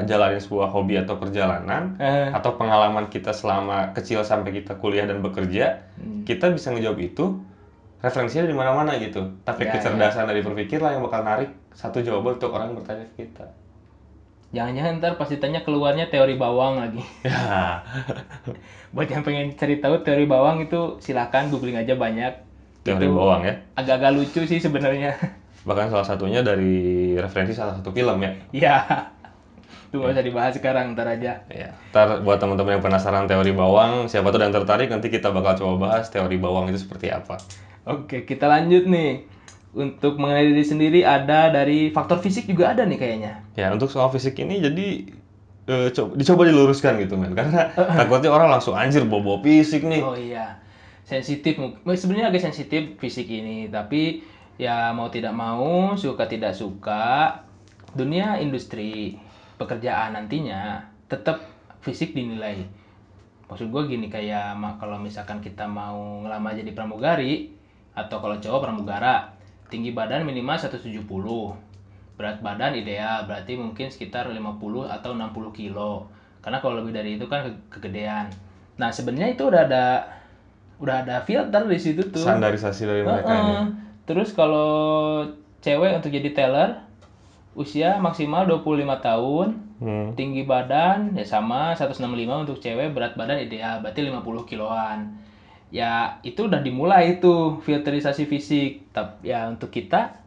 jalanin 0.02 0.40
sebuah 0.40 0.68
hobi 0.70 0.96
atau 0.96 1.20
perjalanan, 1.20 1.92
Eh, 1.98 2.32
atau 2.32 2.56
pengalaman 2.56 3.06
kita 3.06 3.30
selama 3.30 3.92
kecil 3.92 4.24
sampai 4.24 4.54
kita 4.54 4.76
kuliah 4.76 5.04
dan 5.04 5.20
bekerja, 5.20 5.84
Hmm. 5.94 6.24
kita 6.24 6.48
bisa 6.48 6.70
ngejawab 6.70 6.96
itu 6.98 7.36
referensinya 7.98 8.46
di 8.46 8.56
mana-mana 8.56 8.94
gitu. 9.02 9.22
Tapi 9.42 9.66
Ya, 9.66 9.74
kecerdasan 9.74 10.30
dari 10.30 10.42
berpikir 10.42 10.78
lah 10.78 10.94
yang 10.94 11.02
bakal 11.02 11.26
narik 11.26 11.50
satu 11.74 11.98
jawaban 11.98 12.38
untuk 12.38 12.54
orang 12.54 12.74
bertanya 12.78 13.04
ke 13.14 13.26
kita. 13.26 13.46
Jangan-jangan 14.48 15.02
ntar 15.02 15.12
pas 15.20 15.28
ditanya 15.28 15.60
keluarnya 15.60 16.08
teori 16.08 16.38
bawang 16.38 16.80
lagi. 16.80 17.02
Ya, 17.26 17.84
Buat 18.94 19.12
yang 19.12 19.20
pengen 19.26 19.52
cari 19.58 19.82
tahu 19.82 20.00
teori 20.00 20.24
bawang 20.24 20.64
itu 20.64 20.96
silakan 21.02 21.52
googling 21.52 21.76
aja 21.76 21.98
banyak. 21.98 22.32
teori 22.86 23.06
Itu 23.10 23.12
bawang 23.18 23.44
ya. 23.44 23.54
Agak-agak 23.76 24.16
lucu 24.16 24.40
sih 24.48 24.62
sebenarnya. 24.62 25.12
Bahkan 25.68 25.92
salah 25.92 26.06
satunya 26.06 26.40
dari 26.40 27.12
referensi 27.18 27.52
salah 27.52 27.76
satu 27.76 27.92
film 27.92 28.16
ya. 28.24 28.32
Iya. 28.54 28.76
Itu 29.90 30.00
nggak 30.00 30.16
usah 30.16 30.24
dibahas 30.24 30.52
sekarang, 30.56 30.96
ntar 30.96 31.08
aja. 31.08 31.44
Ya, 31.52 31.72
ntar 31.92 32.24
buat 32.24 32.40
teman-teman 32.40 32.76
yang 32.76 32.84
penasaran 32.84 33.24
teori 33.28 33.52
bawang, 33.52 34.08
siapa 34.08 34.32
tuh 34.32 34.40
yang 34.40 34.52
tertarik 34.52 34.88
nanti 34.88 35.08
kita 35.12 35.32
bakal 35.32 35.56
coba 35.60 35.74
bahas 35.88 36.08
teori 36.08 36.36
bawang 36.40 36.72
itu 36.72 36.80
seperti 36.80 37.12
apa. 37.12 37.40
Oke, 37.88 38.28
kita 38.28 38.46
lanjut 38.48 38.84
nih. 38.88 39.24
Untuk 39.72 40.16
mengenai 40.16 40.48
diri 40.50 40.64
sendiri 40.64 41.00
ada 41.04 41.52
dari 41.52 41.92
faktor 41.92 42.18
fisik 42.24 42.48
juga 42.48 42.72
ada 42.72 42.82
nih 42.88 42.98
kayaknya. 42.98 43.32
Ya, 43.54 43.68
untuk 43.70 43.92
soal 43.92 44.08
fisik 44.10 44.40
ini 44.40 44.58
jadi 44.64 44.86
eh, 45.68 45.88
co- 45.92 46.16
dicoba 46.16 46.48
diluruskan 46.48 46.98
gitu 47.04 47.14
men, 47.20 47.36
karena 47.36 47.68
takutnya 47.98 48.32
orang 48.32 48.48
langsung 48.48 48.74
anjir 48.74 49.04
bobo 49.04 49.38
fisik 49.44 49.84
nih. 49.84 50.02
Oh 50.02 50.16
iya, 50.16 50.56
sensitif. 51.04 51.60
Sebenarnya 51.84 52.32
agak 52.32 52.42
sensitif 52.48 52.96
fisik 52.98 53.28
ini, 53.28 53.68
tapi 53.68 54.24
ya 54.56 54.90
mau 54.96 55.12
tidak 55.12 55.36
mau, 55.36 55.94
suka 55.94 56.24
tidak 56.26 56.56
suka, 56.56 57.44
dunia 57.94 58.40
industri 58.40 59.20
pekerjaan 59.60 60.16
nantinya 60.16 60.80
tetap 61.06 61.44
fisik 61.84 62.16
dinilai. 62.16 62.64
Maksud 63.48 63.72
gue 63.72 63.82
gini 63.88 64.08
kayak 64.12 64.60
kalau 64.76 65.00
misalkan 65.00 65.40
kita 65.40 65.64
mau 65.64 66.24
ngelamar 66.24 66.52
jadi 66.56 66.72
pramugari 66.76 67.57
atau 67.98 68.22
kalau 68.22 68.38
cowok 68.38 68.60
pramugara, 68.62 69.34
tinggi 69.66 69.90
badan 69.90 70.22
minimal 70.22 70.54
170. 70.54 71.02
Berat 72.14 72.38
badan 72.38 72.74
ideal 72.74 73.26
berarti 73.26 73.54
mungkin 73.54 73.90
sekitar 73.90 74.26
50 74.26 74.86
atau 74.86 75.14
60 75.14 75.50
kilo. 75.50 76.06
Karena 76.38 76.58
kalau 76.58 76.78
lebih 76.78 76.94
dari 76.94 77.18
itu 77.18 77.26
kan 77.26 77.46
ke- 77.46 77.78
kegedean. 77.78 78.30
Nah, 78.78 78.90
sebenarnya 78.90 79.34
itu 79.34 79.42
udah 79.42 79.62
ada 79.66 79.86
udah 80.78 81.02
ada 81.02 81.22
filter 81.22 81.62
di 81.66 81.78
situ 81.78 82.02
tuh. 82.08 82.22
Standarisasi 82.22 82.82
dari 82.86 83.02
mereka 83.02 83.30
ini. 83.34 83.54
Heeh. 83.54 83.66
Terus 84.06 84.30
kalau 84.30 85.26
cewek 85.58 85.98
untuk 85.98 86.10
jadi 86.10 86.30
teller 86.30 86.70
usia 87.54 87.98
maksimal 87.98 88.46
25 88.46 89.02
tahun, 89.02 89.48
Hmm. 89.78 90.10
tinggi 90.14 90.42
badan 90.42 91.14
ya 91.14 91.22
sama 91.22 91.70
165 91.70 92.42
untuk 92.42 92.58
cewek, 92.58 92.90
berat 92.90 93.14
badan 93.14 93.38
ideal 93.38 93.78
berarti 93.78 94.02
50 94.02 94.42
kiloan. 94.42 95.14
Ya, 95.68 96.16
itu 96.24 96.48
udah 96.48 96.64
dimulai 96.64 97.20
itu 97.20 97.60
filterisasi 97.60 98.24
fisik. 98.24 98.88
Tapi 98.92 99.28
ya 99.28 99.48
untuk 99.52 99.68
kita 99.68 100.18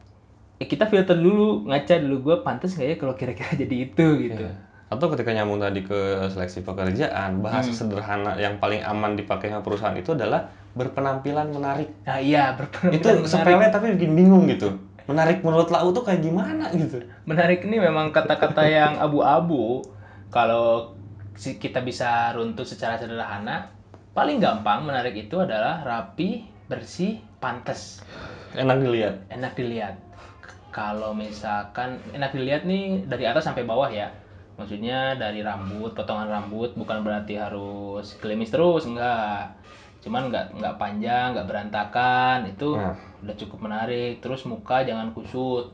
ya 0.62 0.66
kita 0.70 0.86
filter 0.86 1.18
dulu, 1.18 1.66
ngaca 1.66 1.98
dulu 1.98 2.18
gue 2.22 2.36
pantas 2.46 2.78
nggak 2.78 2.88
ya 2.94 2.96
kalau 3.02 3.14
kira-kira 3.18 3.52
jadi 3.66 3.76
itu 3.90 4.08
gitu. 4.30 4.44
Ya. 4.46 4.54
Atau 4.92 5.08
ketika 5.16 5.32
nyambung 5.32 5.64
tadi 5.64 5.82
ke 5.88 6.30
seleksi 6.30 6.68
pekerjaan, 6.68 7.40
bahasa 7.40 7.72
sederhana 7.72 8.36
yang 8.36 8.60
paling 8.60 8.84
aman 8.84 9.16
dipakai 9.16 9.48
sama 9.48 9.64
perusahaan 9.64 9.96
itu 9.96 10.12
adalah 10.14 10.52
berpenampilan 10.76 11.48
menarik. 11.50 11.90
Nah, 12.04 12.20
iya 12.20 12.52
berpenampilan 12.60 13.00
itu 13.00 13.10
menarik. 13.10 13.32
sepele 13.32 13.66
tapi 13.72 13.86
bikin 13.98 14.14
bingung 14.14 14.46
gitu. 14.52 14.78
Menarik 15.10 15.42
menurut 15.42 15.72
lau 15.74 15.90
tuh 15.96 16.04
kayak 16.06 16.22
gimana 16.22 16.70
gitu. 16.76 17.02
Menarik 17.26 17.66
ini 17.66 17.82
memang 17.82 18.14
kata-kata 18.14 18.68
yang 18.68 19.00
abu-abu. 19.02 19.82
Kalau 20.30 20.96
kita 21.36 21.82
bisa 21.82 22.36
runtut 22.36 22.68
secara 22.68 23.00
sederhana, 23.00 23.72
paling 24.12 24.44
gampang 24.44 24.84
menarik 24.84 25.16
itu 25.16 25.40
adalah 25.40 25.82
rapi, 25.82 26.44
bersih, 26.68 27.20
pantas, 27.40 28.04
Enak 28.52 28.84
dilihat. 28.84 29.16
enak 29.32 29.56
dilihat. 29.56 29.96
Kalau 30.72 31.12
misalkan 31.12 32.00
enak 32.12 32.32
dilihat 32.32 32.64
nih 32.64 33.04
dari 33.08 33.24
atas 33.28 33.48
sampai 33.48 33.64
bawah 33.64 33.88
ya. 33.88 34.12
Maksudnya 34.60 35.16
dari 35.16 35.40
rambut, 35.40 35.96
potongan 35.96 36.28
rambut 36.28 36.76
bukan 36.76 37.04
berarti 37.04 37.40
harus 37.40 38.16
gelimis 38.20 38.52
terus, 38.52 38.84
enggak. 38.88 39.56
Cuman 40.04 40.28
nggak 40.32 40.46
nggak 40.60 40.76
panjang, 40.80 41.36
nggak 41.36 41.48
berantakan, 41.48 42.38
itu 42.48 42.76
Nah. 42.76 42.96
udah 43.24 43.36
cukup 43.36 43.60
menarik. 43.64 44.20
Terus 44.20 44.44
muka 44.44 44.84
jangan 44.84 45.12
kusut, 45.16 45.72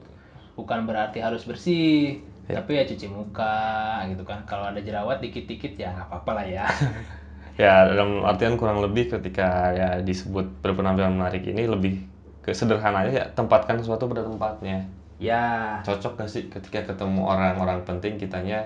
bukan 0.53 0.85
berarti 0.85 1.21
harus 1.21 1.45
bersih, 1.45 2.21
tapi 2.45 2.77
ya 2.77 2.83
cuci 2.85 3.07
muka 3.09 4.01
gitu 4.09 4.21
kan. 4.21 4.45
Kalau 4.45 4.69
ada 4.69 4.81
jerawat 4.81 5.21
dikit-dikit 5.21 5.77
ya 5.77 5.93
nggak 5.93 6.07
apa-apa 6.13 6.31
lah 6.41 6.45
ya. 6.45 6.65
Ya 7.57 7.89
dalam 7.89 8.21
artian 8.21 8.53
kurang 8.53 8.79
lebih 8.79 9.09
ketika 9.09 9.73
ya 9.73 9.89
disebut 9.99 10.61
berpenampilan 10.61 11.09
menarik 11.11 11.41
ini 11.43 11.65
lebih 11.65 12.05
ke 12.39 12.53
sederhananya 12.53 13.11
ya 13.11 13.25
tempatkan 13.33 13.81
sesuatu 13.81 14.05
pada 14.05 14.23
tempatnya. 14.23 14.85
ya, 15.17 15.81
Cocok 15.81 16.13
gak 16.15 16.29
sih 16.29 16.45
ketika 16.45 16.85
ketemu 16.85 17.25
orang-orang 17.25 17.81
penting 17.81 18.21
kitanya 18.21 18.61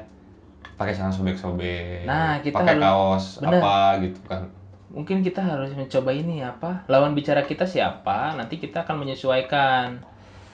pakai 0.76 0.92
celana 0.92 1.08
sobek-sobek, 1.10 2.04
Nah, 2.04 2.44
kita 2.44 2.60
pakai 2.60 2.76
harus- 2.76 2.84
kaos 2.84 3.26
bener. 3.40 3.62
apa 3.62 3.76
gitu 4.02 4.20
kan. 4.28 4.44
mungkin 4.92 5.24
kita 5.24 5.40
harus 5.40 5.72
mencoba 5.72 6.12
ini 6.12 6.44
apa? 6.44 6.84
Lawan 6.86 7.16
bicara 7.16 7.48
kita 7.48 7.64
siapa? 7.64 8.36
Nanti 8.36 8.60
kita 8.60 8.84
akan 8.84 9.00
menyesuaikan 9.00 10.04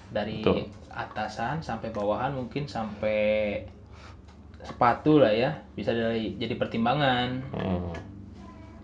dari 0.07 0.45
Betul. 0.45 0.69
atasan 0.87 1.57
sampai 1.59 1.89
bawahan 1.89 2.29
mungkin 2.31 2.69
sampai 2.69 3.65
sepatu 4.59 5.17
lah 5.17 5.33
ya 5.33 5.49
bisa 5.73 5.89
dari 5.89 6.37
jadi 6.37 6.53
pertimbangan. 6.53 7.29
Hmm. 7.49 7.89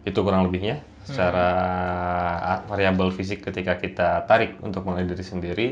Itu 0.03 0.21
kurang 0.21 0.47
lebihnya 0.47 0.83
secara 1.03 1.47
variabel 2.67 3.11
fisik 3.11 3.43
ketika 3.43 3.75
kita 3.75 4.23
tarik 4.23 4.59
untuk 4.63 4.87
menilai 4.87 5.11
diri 5.11 5.23
sendiri. 5.23 5.67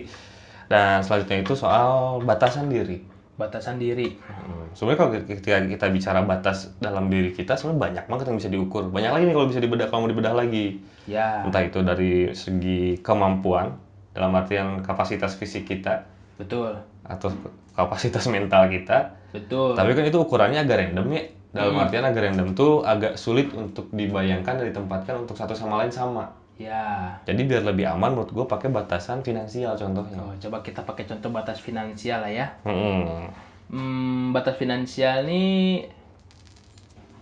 Dan 0.72 1.04
selanjutnya 1.04 1.44
itu 1.44 1.54
soal 1.56 2.20
batasan 2.24 2.72
diri. 2.72 3.04
Batasan 3.36 3.76
diri. 3.76 4.16
Hmm. 4.24 4.72
Sebenarnya 4.72 5.00
kalau 5.00 5.12
ketika 5.28 5.60
kita 5.68 5.86
bicara 5.92 6.20
batas 6.24 6.72
dalam 6.80 7.12
diri 7.12 7.36
kita, 7.36 7.60
sebenarnya 7.60 7.80
banyak 7.80 8.06
banget 8.08 8.26
yang 8.32 8.38
bisa 8.40 8.50
diukur. 8.52 8.88
Banyak 8.88 9.12
lagi 9.12 9.24
nih 9.28 9.36
kalau 9.36 9.48
bisa 9.52 9.60
dibedah, 9.60 9.88
kalau 9.92 10.08
mau 10.08 10.12
dibedah 10.12 10.32
lagi. 10.36 10.80
Ya, 11.10 11.44
Entah 11.44 11.66
itu 11.66 11.84
dari 11.84 12.32
segi 12.32 13.02
kemampuan, 13.04 13.76
dalam 14.16 14.32
artian 14.38 14.80
kapasitas 14.86 15.36
fisik 15.36 15.68
kita, 15.68 16.08
betul. 16.40 16.78
atau 17.04 17.34
kapasitas 17.76 18.28
mental 18.32 18.72
kita. 18.72 19.18
Betul. 19.32 19.76
Tapi 19.76 19.92
kan 19.96 20.04
itu 20.08 20.20
ukurannya 20.24 20.64
agak 20.64 20.78
random 20.88 21.08
ya. 21.12 21.24
Dalam 21.52 21.76
artian 21.76 22.08
agak 22.08 22.32
random 22.32 22.56
tuh 22.56 22.80
agak 22.88 23.20
sulit 23.20 23.52
untuk 23.52 23.92
dibayangkan 23.92 24.56
dan 24.56 24.66
ditempatkan 24.72 25.28
untuk 25.28 25.36
satu 25.36 25.52
sama 25.52 25.84
lain 25.84 25.92
sama. 25.92 26.32
Ya. 26.56 27.18
Jadi 27.28 27.44
biar 27.44 27.66
lebih 27.68 27.90
aman 27.92 28.16
menurut 28.16 28.32
gue 28.32 28.46
pakai 28.48 28.72
batasan 28.72 29.20
finansial 29.26 29.76
contohnya. 29.76 30.22
Oh, 30.22 30.32
coba 30.38 30.64
kita 30.64 30.86
pakai 30.88 31.04
contoh 31.10 31.34
batas 31.34 31.60
finansial 31.60 32.24
lah 32.24 32.32
ya. 32.32 32.48
Hmm. 32.64 33.28
Hmm, 33.72 34.32
batas 34.32 34.56
finansial 34.56 35.28
ini 35.28 35.84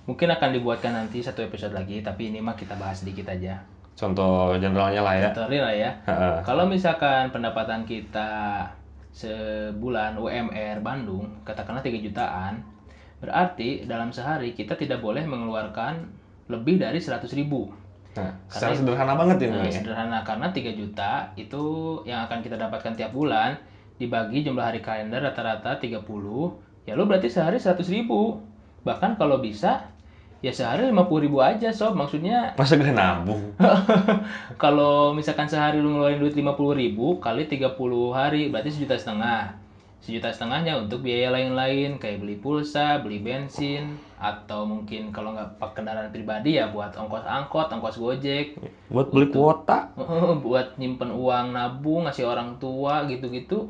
mungkin 0.05 0.29
akan 0.33 0.49
dibuatkan 0.57 0.93
nanti 0.93 1.21
satu 1.21 1.45
episode 1.45 1.73
lagi, 1.73 2.01
tapi 2.01 2.33
ini 2.33 2.41
mah 2.41 2.57
kita 2.57 2.73
bahas 2.77 3.01
sedikit 3.01 3.29
aja. 3.29 3.61
Contoh 3.93 4.57
generalnya 4.57 5.01
lah 5.05 5.15
ya. 5.17 5.29
Contoh 5.33 5.47
lah 5.53 5.73
ya. 5.73 5.91
Heeh. 6.05 6.35
Kalau 6.45 6.65
misalkan 6.69 7.29
pendapatan 7.29 7.85
kita 7.85 8.65
sebulan 9.13 10.17
UMR 10.17 10.81
Bandung, 10.85 11.29
katakanlah 11.45 11.81
3 11.81 11.97
jutaan, 12.01 12.61
berarti 13.19 13.83
dalam 13.83 14.11
sehari 14.15 14.55
kita 14.55 14.79
tidak 14.79 15.03
boleh 15.03 15.23
mengeluarkan 15.27 16.07
lebih 16.49 16.79
dari 16.81 16.97
100 16.97 17.29
ribu. 17.35 17.69
Nah, 18.17 18.33
secara 18.49 18.73
sederhana 18.73 19.13
banget 19.13 19.37
ya. 19.45 19.47
Nah, 19.53 19.67
ya. 19.69 19.73
sederhana 19.79 20.19
karena 20.25 20.49
3 20.49 20.73
juta 20.73 21.11
itu 21.37 21.63
yang 22.09 22.25
akan 22.25 22.41
kita 22.41 22.57
dapatkan 22.57 22.97
tiap 22.97 23.13
bulan 23.13 23.53
dibagi 23.99 24.47
jumlah 24.47 24.63
hari 24.63 24.79
kalender 24.79 25.19
rata-rata 25.19 25.75
30 25.77 25.99
ya 26.87 26.95
lu 26.95 27.03
berarti 27.05 27.27
sehari 27.27 27.59
100 27.59 27.83
ribu 27.91 28.39
bahkan 28.81 29.19
kalau 29.19 29.43
bisa 29.43 29.91
ya 30.39 30.55
sehari 30.55 30.87
50 30.87 31.25
ribu 31.27 31.43
aja 31.43 31.67
sob 31.75 31.99
maksudnya 31.99 32.49
Masa 32.59 32.79
gak 32.79 32.95
nabung? 32.95 33.51
kalau 34.55 35.11
misalkan 35.11 35.51
sehari 35.51 35.83
lu 35.83 35.91
ngeluarin 35.91 36.23
duit 36.23 36.33
50 36.33 36.55
ribu 36.79 37.19
kali 37.19 37.45
30 37.45 37.75
hari 38.15 38.47
berarti 38.47 38.71
sejuta 38.71 38.95
setengah 38.95 39.59
sejuta 39.99 40.31
setengahnya 40.31 40.79
untuk 40.79 41.03
biaya 41.03 41.29
lain-lain 41.29 41.99
kayak 41.99 42.23
beli 42.23 42.39
pulsa, 42.39 43.03
beli 43.03 43.19
bensin 43.19 43.99
atau 44.15 44.63
mungkin 44.63 45.11
kalau 45.11 45.35
nggak 45.35 45.59
pakai 45.59 45.83
kendaraan 45.83 46.09
pribadi 46.09 46.55
ya 46.55 46.71
buat 46.71 46.95
ongkos 46.95 47.27
angkot, 47.27 47.67
ongkos 47.71 47.99
gojek 47.99 48.55
Buat 48.87 49.11
beli 49.11 49.27
kuota. 49.29 49.91
buat 50.39 50.79
nyimpen 50.79 51.11
uang 51.11 51.51
nabung 51.51 52.07
ngasih 52.07 52.25
orang 52.25 52.55
tua 52.57 53.05
gitu-gitu 53.05 53.67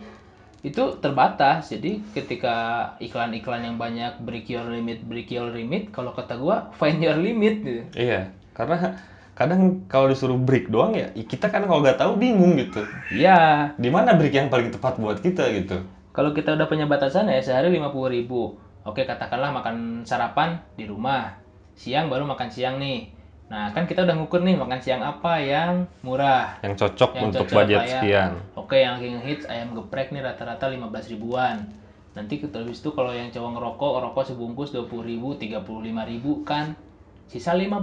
itu 0.59 0.83
terbatas 0.99 1.71
jadi 1.71 2.03
ketika 2.11 2.55
iklan-iklan 2.99 3.63
yang 3.63 3.75
banyak 3.79 4.19
break 4.19 4.51
your 4.51 4.67
limit 4.67 4.99
break 5.07 5.31
your 5.31 5.47
limit 5.49 5.87
kalau 5.89 6.11
kata 6.11 6.35
gua 6.35 6.67
find 6.75 6.99
your 6.99 7.15
limit 7.15 7.63
gitu 7.63 7.83
Iya, 7.95 8.27
karena 8.51 8.99
kadang 9.39 9.87
kalau 9.87 10.11
disuruh 10.11 10.35
break 10.35 10.67
doang 10.67 10.99
ya, 10.99 11.15
kita 11.15 11.47
kan 11.47 11.63
kalau 11.63 11.79
nggak 11.79 11.95
tahu 11.95 12.19
bingung 12.19 12.59
gitu. 12.59 12.83
ya 13.15 13.71
Di 13.79 13.87
mana 13.87 14.11
break 14.19 14.35
yang 14.35 14.51
paling 14.51 14.67
tepat 14.67 14.99
buat 14.99 15.23
kita 15.23 15.47
gitu? 15.55 15.79
Kalau 16.19 16.35
kita 16.35 16.59
udah 16.59 16.67
punya 16.67 16.83
batasan 16.83 17.31
ya 17.31 17.39
sehari 17.39 17.71
50.000 17.71 17.95
ribu 18.11 18.59
oke 18.83 19.07
katakanlah 19.07 19.55
makan 19.55 20.03
sarapan 20.03 20.59
di 20.75 20.83
rumah 20.83 21.39
siang 21.79 22.11
baru 22.11 22.27
makan 22.27 22.51
siang 22.51 22.75
nih 22.75 23.07
nah 23.47 23.71
kan 23.71 23.87
kita 23.87 24.03
udah 24.03 24.19
ngukur 24.19 24.43
nih 24.43 24.59
makan 24.59 24.83
siang 24.83 24.99
apa 24.99 25.39
yang 25.39 25.87
murah 26.03 26.59
Yang 26.59 26.75
cocok 26.85 27.11
Yang 27.15 27.23
untuk 27.23 27.45
cocok 27.47 27.55
budget 27.55 27.79
ya. 27.79 27.89
sekian. 27.97 28.31
Oke, 28.53 28.77
yang 28.83 28.99
lagi 28.99 29.09
ngehits 29.15 29.49
ayam 29.49 29.73
geprek 29.73 30.13
nih 30.13 30.21
rata-rata 30.21 30.69
15 30.69 30.85
ribuan. 31.17 31.65
Nanti 32.13 32.37
kita 32.37 32.61
habis 32.61 32.83
itu 32.83 32.93
kalau 32.93 33.09
yang 33.09 33.33
cowok 33.33 33.49
ngerokok, 33.57 33.91
rokok 34.05 34.25
sebungkus 34.29 34.69
20 34.69 35.01
ribu, 35.01 35.33
35 35.33 35.65
ribu 36.05 36.45
kan 36.45 36.77
sisa 37.25 37.55
15. 37.57 37.73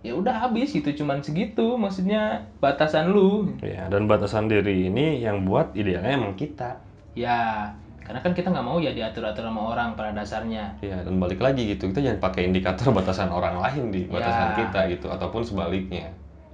ya 0.00 0.16
udah 0.16 0.48
habis 0.48 0.72
gitu 0.72 1.04
cuman 1.04 1.20
segitu 1.20 1.76
maksudnya 1.76 2.48
batasan 2.56 3.12
lu 3.12 3.52
Ya, 3.60 3.84
dan 3.92 4.08
batasan 4.08 4.48
diri 4.48 4.88
ini 4.88 5.20
yang 5.20 5.44
buat 5.44 5.72
idealnya 5.72 6.16
emang 6.16 6.36
kita. 6.36 6.89
Ya 7.12 7.66
karena 8.00 8.20
kan 8.20 8.32
kita 8.32 8.48
nggak 8.48 8.64
mau 8.64 8.78
ya 8.78 8.90
diatur-atur 8.90 9.44
sama 9.44 9.62
orang 9.68 9.94
pada 9.94 10.10
dasarnya 10.10 10.74
Ya, 10.80 10.98
dan 10.98 11.16
balik 11.16 11.38
lagi 11.38 11.62
gitu, 11.68 11.86
kita 11.86 12.00
jangan 12.00 12.20
pakai 12.20 12.46
indikator 12.46 12.90
batasan 12.96 13.28
orang 13.28 13.56
lain 13.56 13.90
di 13.90 14.06
batasan 14.06 14.48
Ya. 14.50 14.56
kita 14.60 14.80
gitu, 14.90 15.06
ataupun 15.06 15.42
sebaliknya. 15.42 16.10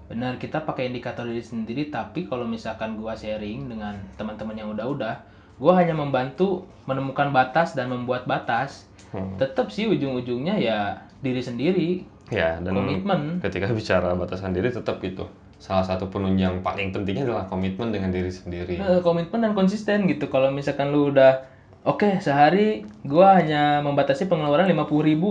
benar 0.07 0.39
kita 0.39 0.63
pakai 0.63 0.87
indikator 0.87 1.27
diri 1.27 1.43
sendiri 1.43 1.91
tapi 1.91 2.25
kalau 2.25 2.47
misalkan 2.47 2.95
gua 2.95 3.11
sharing 3.13 3.67
dengan 3.67 3.99
teman-teman 4.15 4.55
yang 4.55 4.71
udah-udah 4.71 5.19
gua 5.57 5.73
hanya 5.77 5.93
membantu 5.93 6.63
menemukan 6.85 7.33
batas 7.33 7.73
dan 7.73 7.89
membuat 7.89 8.23
batas 8.25 8.87
Hmm. 9.07 9.35
tetap 9.35 9.71
sih 9.71 9.87
ujung-ujungnya 9.87 10.59
ya 10.59 10.79
diri 11.21 11.39
sendiri 11.39 11.91
Ya, 12.27 12.59
dan 12.59 12.75
komitmen 12.75 13.39
ketika 13.39 13.71
bicara 13.73 14.13
batasan 14.13 14.51
diri 14.51 14.67
tetap 14.69 14.99
itu. 15.01 15.23
Salah 15.57 15.83
satu 15.83 16.07
penunjang 16.07 16.61
paling 16.61 16.93
pentingnya 16.93 17.25
adalah 17.25 17.45
komitmen 17.49 17.89
dengan 17.91 18.13
diri 18.13 18.29
sendiri. 18.29 18.77
Eh, 18.77 19.01
komitmen 19.01 19.41
dan 19.41 19.53
konsisten 19.53 20.05
gitu 20.07 20.29
kalau 20.29 20.53
misalkan 20.53 20.93
lu 20.93 21.11
udah 21.11 21.43
oke 21.83 22.21
sehari 22.21 22.85
gua 23.03 23.41
hanya 23.41 23.81
membatasi 23.81 24.29
pengeluaran 24.29 24.69
50.000 24.69 25.09
ribu 25.09 25.31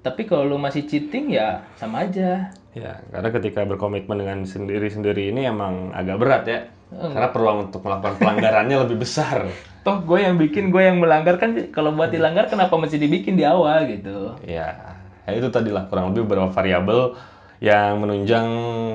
tapi 0.00 0.22
kalau 0.24 0.46
lu 0.46 0.56
masih 0.56 0.86
cheating 0.86 1.34
ya 1.34 1.66
sama 1.76 2.06
aja 2.06 2.50
Ya, 2.76 3.00
karena 3.08 3.32
ketika 3.32 3.64
berkomitmen 3.64 4.20
dengan 4.20 4.44
sendiri-sendiri 4.44 5.32
ini 5.32 5.48
emang 5.48 5.96
agak 5.96 6.16
berat 6.20 6.44
ya. 6.44 6.60
Karena 6.92 7.32
peluang 7.32 7.72
untuk 7.72 7.80
melakukan 7.80 8.20
pelanggarannya 8.20 8.76
lebih 8.84 9.00
besar. 9.00 9.48
toh 9.80 10.04
gue 10.04 10.18
yang 10.20 10.36
bikin 10.36 10.68
gue 10.68 10.82
yang 10.84 11.00
melanggar 11.00 11.40
kan 11.40 11.56
kalau 11.72 11.96
buat 11.96 12.12
dilanggar 12.12 12.52
kenapa 12.52 12.76
mesti 12.76 13.00
dibikin 13.00 13.32
di 13.32 13.48
awal 13.48 13.88
gitu 13.88 14.36
Ya, 14.44 14.76
ya 15.24 15.30
itu 15.32 15.48
tadilah 15.48 15.88
kurang 15.88 16.12
lebih 16.12 16.28
beberapa 16.28 16.52
variabel 16.52 17.16
yang 17.58 17.98
menunjang 17.98 18.46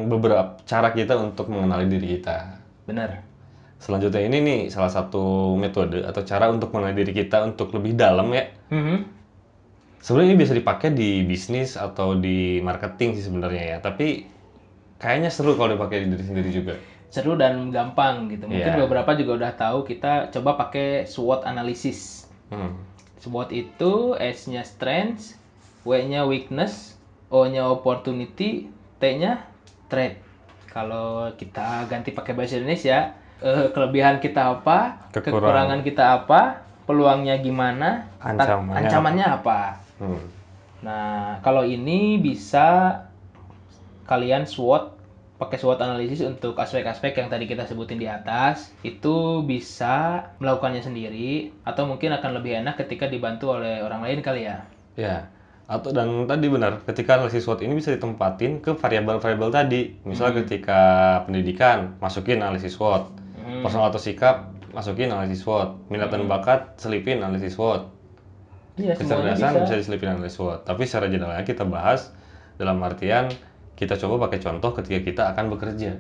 beberapa 0.06 0.62
cara 0.64 0.92
kita 0.92 1.18
untuk 1.18 1.50
mengenali 1.50 1.88
diri 1.88 2.20
kita. 2.20 2.62
bener 2.86 3.22
Selanjutnya 3.82 4.22
ini 4.22 4.38
nih 4.42 4.60
salah 4.70 4.94
satu 4.94 5.58
metode 5.58 6.06
atau 6.06 6.22
cara 6.22 6.54
untuk 6.54 6.70
mengenali 6.70 7.02
diri 7.02 7.18
kita 7.18 7.42
untuk 7.42 7.74
lebih 7.74 7.98
dalam 7.98 8.30
ya. 8.30 8.46
Mhm. 8.70 8.98
Sebenarnya 9.98 10.30
ini 10.34 10.38
bisa 10.38 10.54
dipakai 10.54 10.94
di 10.94 11.22
bisnis 11.22 11.74
atau 11.74 12.14
di 12.14 12.62
marketing 12.62 13.18
sih 13.18 13.26
sebenarnya 13.26 13.64
ya. 13.66 13.78
Tapi 13.82 14.26
kayaknya 14.98 15.34
seru 15.34 15.58
kalau 15.58 15.74
dipakai 15.74 16.06
di 16.06 16.14
diri 16.14 16.24
sendiri 16.24 16.50
juga. 16.54 16.76
seru 17.12 17.36
dan 17.36 17.76
gampang 17.76 18.32
gitu 18.32 18.48
mungkin 18.48 18.72
Iya. 18.72 18.88
beberapa 18.88 19.12
juga 19.20 19.36
udah 19.36 19.52
tahu 19.60 19.84
kita 19.84 20.32
coba 20.32 20.56
pakai 20.56 21.04
SWOT 21.04 21.44
analysis 21.44 22.24
Hmm. 22.48 22.80
SWOT 23.20 23.52
itu 23.52 24.16
S-nya 24.16 24.64
strength 24.64 25.36
W-nya 25.84 26.24
weakness 26.24 26.96
O-nya 27.32 27.64
opportunity 27.66 28.68
T-nya 29.00 29.42
threat 29.88 30.20
kalau 30.68 31.32
kita 31.34 31.88
ganti 31.88 32.12
pakai 32.12 32.32
bahasa 32.32 32.60
Indonesia 32.60 33.12
eh, 33.40 33.68
kelebihan 33.72 34.20
kita 34.20 34.60
apa 34.60 35.10
Kekurangan. 35.10 35.24
kekurangan 35.42 35.80
kita 35.82 36.06
apa 36.22 36.42
peluangnya 36.86 37.40
gimana 37.40 38.08
Ancamannya 38.20 38.78
ancamannya 38.78 39.28
apa, 39.28 39.60
Hmm. 39.98 40.18
nah 40.82 41.38
kalau 41.40 41.62
ini 41.62 42.18
bisa 42.18 42.98
kalian 44.04 44.44
SWOT 44.46 44.98
pakai 45.38 45.58
SWOT 45.58 45.80
analisis 45.82 46.22
untuk 46.22 46.54
aspek-aspek 46.54 47.18
yang 47.18 47.30
tadi 47.30 47.46
kita 47.46 47.66
sebutin 47.66 47.98
di 47.98 48.06
atas 48.06 48.70
itu 48.82 49.42
bisa 49.42 50.22
melakukannya 50.38 50.82
sendiri 50.82 51.50
atau 51.66 51.86
mungkin 51.86 52.14
akan 52.14 52.38
lebih 52.38 52.62
enak 52.62 52.78
ketika 52.78 53.10
dibantu 53.10 53.58
oleh 53.58 53.82
orang 53.82 54.02
lain 54.06 54.22
kali 54.22 54.46
ya? 54.46 54.58
Ya, 54.94 55.26
atau 55.72 55.96
dan 55.96 56.28
tadi 56.28 56.52
benar, 56.52 56.84
ketika 56.84 57.16
analisis 57.16 57.48
SWOT 57.48 57.64
ini 57.64 57.80
bisa 57.80 57.96
ditempatin 57.96 58.60
ke 58.60 58.76
variabel-variabel 58.76 59.50
tadi. 59.56 59.96
Misalnya 60.04 60.44
ketika 60.44 60.82
pendidikan, 61.24 61.96
masukin 62.04 62.44
analisis 62.44 62.76
SWOT. 62.76 63.08
Hmm. 63.40 63.64
Personal 63.64 63.88
atau 63.88 64.02
sikap, 64.04 64.52
masukin 64.76 65.16
analisis 65.16 65.48
SWOT. 65.48 65.88
Minat 65.88 66.12
dan 66.12 66.28
bakat, 66.28 66.76
selipin 66.76 67.24
analisis 67.24 67.56
SWOT. 67.56 67.88
Iya 68.76 69.00
semuanya 69.00 69.36
Kecerdasan 69.40 69.52
bisa. 69.56 69.64
bisa 69.64 69.76
diselipin 69.80 70.10
analisis 70.12 70.36
SWOT. 70.36 70.60
Tapi 70.68 70.84
secara 70.84 71.08
generalnya 71.08 71.48
kita 71.48 71.64
bahas 71.64 72.12
dalam 72.60 72.76
artian 72.84 73.32
kita 73.80 73.96
coba 73.96 74.28
pakai 74.28 74.44
contoh 74.44 74.76
ketika 74.76 75.00
kita 75.08 75.24
akan 75.32 75.56
bekerja. 75.56 75.96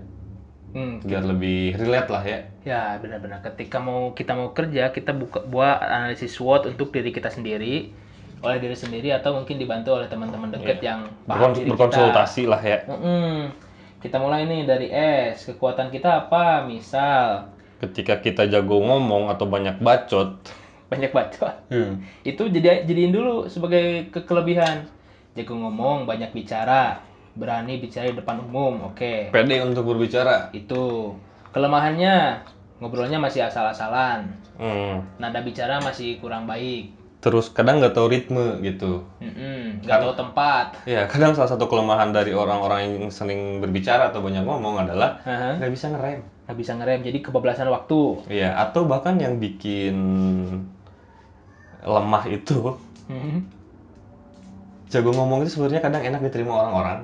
Hmm, 0.71 0.99
Biar 1.03 1.23
lebih 1.23 1.75
relate 1.79 2.09
lah 2.11 2.23
ya. 2.23 2.39
ya 2.63 2.83
benar-benar 2.99 3.43
ketika 3.43 3.79
mau 3.83 4.15
kita 4.15 4.35
mau 4.35 4.55
kerja 4.55 4.91
kita 4.95 5.11
buka 5.11 5.43
buat 5.43 5.79
analisis 5.83 6.35
SWOT 6.35 6.75
untuk 6.75 6.95
diri 6.95 7.11
kita 7.11 7.27
sendiri 7.27 7.91
oleh 8.41 8.57
diri 8.57 8.73
sendiri 8.73 9.09
atau 9.09 9.33
mungkin 9.33 9.55
dibantu 9.55 9.95
oleh 9.95 10.05
teman-teman 10.05 10.49
dekat 10.49 10.81
yang 10.81 11.05
paham 11.23 11.49
Berkon- 11.49 11.53
diri 11.53 11.63
kita. 11.63 11.71
berkonsultasi 11.71 12.43
lah 12.45 12.59
ya. 12.59 12.77
Mm-mm. 12.85 13.53
Kita 13.97 14.17
mulai 14.17 14.43
nih 14.43 14.65
dari 14.65 14.87
S. 14.89 15.45
Kekuatan 15.47 15.89
kita 15.89 16.25
apa? 16.25 16.61
Misal 16.61 17.53
Ketika 17.77 18.17
kita 18.17 18.45
jago 18.45 18.77
ngomong 18.77 19.29
atau 19.29 19.45
banyak 19.45 19.77
bacot, 19.77 20.37
banyak 20.91 21.09
baca. 21.09 21.65
Itu 22.21 22.45
jadi 22.45 22.81
jadiin 22.83 23.09
dulu 23.09 23.45
sebagai 23.45 24.09
ke- 24.09 24.21
kelebihan. 24.21 24.85
Jago 25.31 25.55
ngomong, 25.55 26.03
banyak 26.03 26.29
bicara, 26.29 26.99
berani 27.33 27.77
bicara 27.77 28.05
di 28.05 28.17
depan 28.17 28.41
umum. 28.41 28.85
Oke. 28.85 29.29
pede 29.29 29.61
untuk 29.61 29.87
berbicara. 29.87 30.49
Itu. 30.51 31.15
Kelemahannya 31.51 32.41
ngobrolnya 32.77 33.17
masih 33.17 33.43
asal-asalan. 33.43 34.27
Hmm. 34.55 35.01
Nada 35.17 35.39
bicara 35.39 35.77
masih 35.79 36.17
kurang 36.17 36.45
baik. 36.45 36.89
Terus 37.21 37.53
kadang 37.53 37.77
nggak 37.77 37.93
tahu 37.93 38.09
ritme 38.09 38.57
gitu. 38.65 39.05
Nggak 39.85 39.97
tahu 40.01 40.13
tempat. 40.17 40.65
Ya, 40.89 41.05
kadang 41.05 41.37
salah 41.37 41.53
satu 41.53 41.69
kelemahan 41.69 42.09
dari 42.09 42.33
orang-orang 42.33 42.97
yang 42.97 43.13
sering 43.13 43.61
berbicara 43.61 44.09
atau 44.09 44.25
banyak 44.25 44.41
ngomong 44.41 44.81
adalah 44.81 45.21
nggak 45.61 45.69
bisa 45.69 45.93
ngerem. 45.93 46.25
Nggak 46.49 46.57
bisa 46.57 46.71
ngerem, 46.81 46.99
jadi 47.05 47.17
kebablasan 47.21 47.69
waktu. 47.69 48.25
Iya, 48.25 48.57
atau 48.57 48.89
bahkan 48.89 49.21
yang 49.21 49.37
bikin 49.37 49.95
lemah 51.81 52.25
itu 52.25 52.77
Mhm. 53.09 53.39
jago 54.89 55.09
ngomong 55.13 55.45
itu 55.45 55.57
sebenarnya 55.57 55.81
kadang 55.81 56.03
enak 56.03 56.21
diterima 56.25 56.57
orang-orang, 56.57 56.99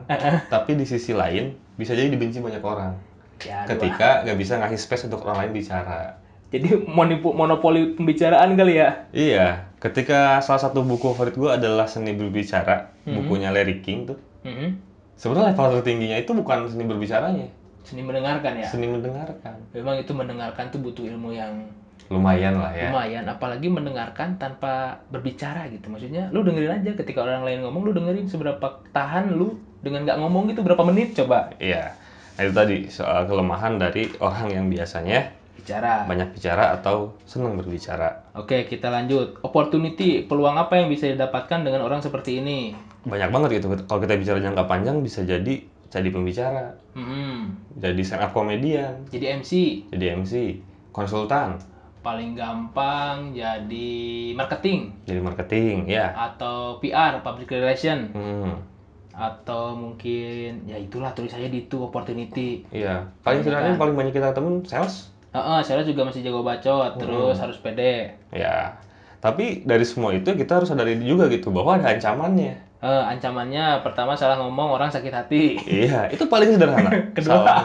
tapi 0.50 0.76
di 0.76 0.86
sisi 0.86 1.14
lain 1.14 1.56
bisa 1.78 1.94
jadi 1.94 2.10
dibenci 2.10 2.42
banyak 2.42 2.62
orang. 2.62 2.98
Ya. 3.46 3.70
Ketika 3.70 4.26
nggak 4.26 4.38
bisa 4.38 4.58
ngasih 4.58 4.82
space 4.82 5.06
untuk 5.08 5.22
orang 5.30 5.46
lain 5.46 5.62
bicara. 5.62 6.18
Jadi 6.48 6.88
monopoli 7.22 7.94
pembicaraan 7.94 8.56
kali 8.56 8.82
ya. 8.82 8.90
Iya, 9.12 9.67
ketika 9.78 10.42
salah 10.42 10.62
satu 10.62 10.82
buku 10.82 11.14
favorit 11.14 11.36
gue 11.36 11.50
adalah 11.50 11.86
Seni 11.86 12.14
Berbicara, 12.14 12.90
bukunya 13.06 13.54
Larry 13.54 13.80
King 13.80 14.10
tuh. 14.10 14.18
Mhm. 14.42 14.70
Sebenarnya 15.18 15.54
level 15.54 15.82
tertingginya 15.82 16.18
itu 16.18 16.30
bukan 16.30 16.70
seni 16.70 16.86
berbicaranya, 16.86 17.50
Seni 17.82 18.06
mendengarkan 18.06 18.54
ya. 18.54 18.70
seni 18.70 18.86
mendengarkan. 18.86 19.58
Memang 19.74 19.98
itu 19.98 20.14
mendengarkan 20.14 20.70
tuh 20.70 20.78
butuh 20.78 21.02
ilmu 21.04 21.34
yang 21.34 21.66
Lumayan 22.08 22.56
lah 22.56 22.72
ya. 22.72 22.88
lumayan, 22.88 23.28
apalagi 23.28 23.68
mendengarkan 23.68 24.38
tanpa 24.38 25.02
berbicara 25.10 25.68
gitu. 25.68 25.90
Maksudnya 25.90 26.30
lu 26.32 26.40
dengerin 26.40 26.80
aja 26.80 26.96
ketika 26.96 27.20
orang 27.20 27.44
lain 27.44 27.66
ngomong, 27.66 27.84
lu 27.84 27.92
dengerin 27.92 28.30
seberapa 28.30 28.64
tahan 28.94 29.36
lu 29.36 29.58
dengan 29.82 30.06
nggak 30.06 30.16
ngomong 30.16 30.48
gitu 30.48 30.62
berapa 30.64 30.86
menit 30.86 31.18
coba 31.18 31.52
Iya. 31.58 31.98
Nah 32.38 32.42
itu 32.46 32.54
tadi 32.54 32.78
soal 32.88 33.26
kelemahan 33.26 33.76
dari 33.76 34.08
orang 34.22 34.54
yang 34.54 34.66
biasanya 34.70 35.34
bicara. 35.58 36.06
banyak 36.06 36.30
bicara 36.32 36.72
atau 36.74 37.18
senang 37.24 37.54
berbicara. 37.54 38.30
Oke, 38.34 38.64
kita 38.64 38.88
lanjut. 38.88 39.42
Opportunity, 39.42 40.24
peluang 40.24 40.56
apa 40.56 40.78
yang 40.78 40.88
bisa 40.88 41.06
didapatkan 41.06 41.62
dengan 41.62 41.82
orang 41.82 42.00
seperti 42.00 42.38
ini? 42.38 42.78
Banyak 43.04 43.30
banget 43.30 43.50
gitu. 43.58 43.74
Kalau 43.84 44.00
kita 44.00 44.16
bicara 44.16 44.38
jangka 44.38 44.64
panjang 44.64 45.02
bisa 45.02 45.22
jadi 45.22 45.58
jadi 45.88 46.10
pembicara, 46.10 46.76
Hmm, 46.92 47.56
jadi 47.74 48.02
stand 48.02 48.20
up 48.22 48.32
comedian, 48.32 49.08
jadi 49.08 49.40
MC, 49.40 49.52
jadi 49.88 50.20
MC, 50.20 50.60
konsultan, 50.92 51.56
paling 51.98 52.36
gampang 52.36 53.32
jadi 53.32 53.90
marketing 54.34 54.92
jadi 55.04 55.20
marketing, 55.20 55.88
ya. 55.88 56.12
atau 56.12 56.76
PR, 56.78 57.20
public 57.22 57.48
relation 57.50 58.12
Hmm, 58.12 58.60
atau 59.12 59.74
mungkin 59.74 60.64
ya 60.66 60.76
itulah 60.76 61.10
tulis 61.12 61.32
aja 61.32 61.48
di 61.48 61.64
itu 61.64 61.80
opportunity. 61.80 62.68
iya. 62.70 63.08
Paling 63.24 63.42
sebenarnya 63.42 63.76
paling 63.76 63.96
banyak 63.96 64.12
kita 64.12 64.32
ketemu 64.32 64.62
sales. 64.64 65.16
Heeh, 65.36 65.60
saya 65.64 65.84
juga 65.84 66.08
masih 66.08 66.24
jago 66.24 66.42
bacot, 66.42 66.98
terus 66.98 67.36
harus 67.38 67.58
pede. 67.60 68.16
Ya. 68.32 68.80
Tapi 69.18 69.66
dari 69.66 69.84
semua 69.84 70.14
itu 70.14 70.30
kita 70.34 70.62
harus 70.62 70.70
sadari 70.70 70.96
juga 71.02 71.28
gitu 71.28 71.50
bahwa 71.52 71.78
ada 71.82 71.92
ancamannya. 71.92 72.54
Eh, 72.78 73.04
ancamannya 73.10 73.82
pertama 73.82 74.14
salah 74.14 74.38
ngomong 74.38 74.78
orang 74.78 74.94
sakit 74.94 75.14
hati. 75.14 75.58
Iya, 75.66 76.14
itu 76.14 76.30
paling 76.30 76.54
sederhana. 76.54 76.92
Kedua. 77.18 77.44
Salah. 77.44 77.62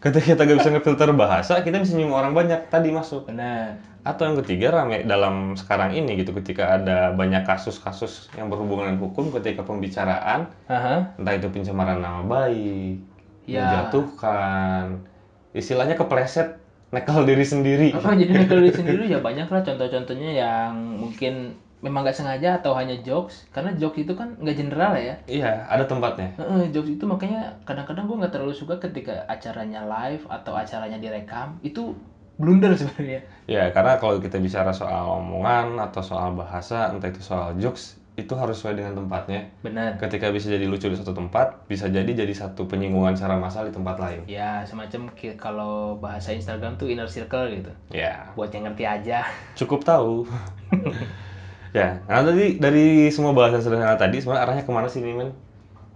Ketika 0.00 0.32
kita 0.32 0.42
gak 0.48 0.58
bisa 0.64 0.70
ngefilter 0.72 1.12
bahasa, 1.12 1.60
kita 1.60 1.76
bisa 1.80 1.92
nyinggung 1.92 2.16
orang 2.16 2.32
banyak 2.32 2.60
tadi 2.72 2.88
masuk. 2.88 3.28
Benar. 3.28 3.76
Atau 4.00 4.32
yang 4.32 4.40
ketiga 4.40 4.72
rame 4.72 5.04
dalam 5.04 5.52
sekarang 5.60 5.92
ini 5.92 6.16
gitu 6.16 6.32
ketika 6.40 6.80
ada 6.80 7.12
banyak 7.12 7.44
kasus-kasus 7.44 8.32
yang 8.32 8.48
berhubungan 8.48 8.96
dengan 8.96 9.00
hukum 9.04 9.28
ketika 9.28 9.60
pembicaraan, 9.60 10.48
Aha. 10.72 11.16
entah 11.20 11.34
itu 11.36 11.52
pencemaran 11.52 12.00
nama 12.00 12.24
baik, 12.24 12.96
Ya. 13.44 13.60
menjatuhkan, 13.68 15.04
istilahnya 15.52 16.00
kepleset, 16.00 16.56
nekel 16.90 17.22
diri 17.22 17.46
sendiri. 17.46 17.88
Oh, 17.94 18.14
jadi 18.14 18.46
kalau 18.46 18.62
diri 18.66 18.74
sendiri? 18.74 19.04
Ya 19.06 19.18
banyak 19.22 19.46
lah 19.46 19.62
contoh-contohnya 19.62 20.30
yang 20.34 20.74
mungkin 20.98 21.54
memang 21.80 22.04
nggak 22.04 22.18
sengaja 22.18 22.58
atau 22.58 22.74
hanya 22.74 22.98
jokes. 23.00 23.46
Karena 23.54 23.70
jokes 23.78 24.02
itu 24.02 24.12
kan 24.18 24.34
nggak 24.36 24.56
general 24.58 24.92
ya. 24.98 25.14
Iya, 25.30 25.70
ada 25.70 25.86
tempatnya. 25.86 26.34
Heeh, 26.36 26.74
jokes 26.74 26.90
itu 26.98 27.04
makanya 27.06 27.62
kadang-kadang 27.62 28.10
gue 28.10 28.16
nggak 28.20 28.34
terlalu 28.34 28.54
suka 28.56 28.82
ketika 28.82 29.22
acaranya 29.30 29.86
live 29.86 30.26
atau 30.26 30.52
acaranya 30.58 30.98
direkam. 30.98 31.62
Itu 31.62 31.94
blunder 32.40 32.72
sebenarnya. 32.72 33.20
Ya, 33.44 33.68
karena 33.68 34.00
kalau 34.00 34.16
kita 34.16 34.40
bicara 34.40 34.72
soal 34.72 35.20
omongan 35.20 35.76
atau 35.76 36.00
soal 36.00 36.32
bahasa, 36.32 36.88
entah 36.88 37.12
itu 37.12 37.20
soal 37.20 37.52
jokes, 37.60 37.99
itu 38.20 38.32
harus 38.36 38.60
sesuai 38.60 38.76
dengan 38.76 38.92
tempatnya. 39.00 39.48
benar 39.64 39.96
Ketika 39.96 40.28
bisa 40.28 40.52
jadi 40.52 40.68
lucu 40.68 40.86
di 40.86 40.96
satu 40.98 41.16
tempat, 41.16 41.64
bisa 41.64 41.88
jadi 41.88 42.06
jadi 42.06 42.34
satu 42.36 42.68
penyinggungan 42.68 43.16
secara 43.16 43.40
massal 43.40 43.64
di 43.66 43.72
tempat 43.72 43.96
lain. 43.96 44.20
ya 44.28 44.60
semacam 44.68 45.08
kalau 45.40 45.96
bahasa 45.96 46.36
Instagram 46.36 46.76
tuh 46.76 46.92
inner 46.92 47.08
circle 47.08 47.48
gitu 47.50 47.72
Ya, 47.88 48.28
buat 48.36 48.52
yang 48.52 48.68
ngerti 48.68 48.84
aja 48.84 49.24
cukup 49.60 49.80
tahu. 49.82 50.28
ya, 51.78 52.02
nah 52.06 52.22
tadi 52.22 52.58
dari 52.58 53.08
semua 53.08 53.32
bahasan 53.32 53.62
sederhana 53.62 53.94
tadi, 53.94 54.18
sebenarnya 54.18 54.42
arahnya 54.44 54.64
ke 54.66 54.72
mana 54.74 54.88
sih 54.90 55.00
nih, 55.00 55.14
men? 55.14 55.30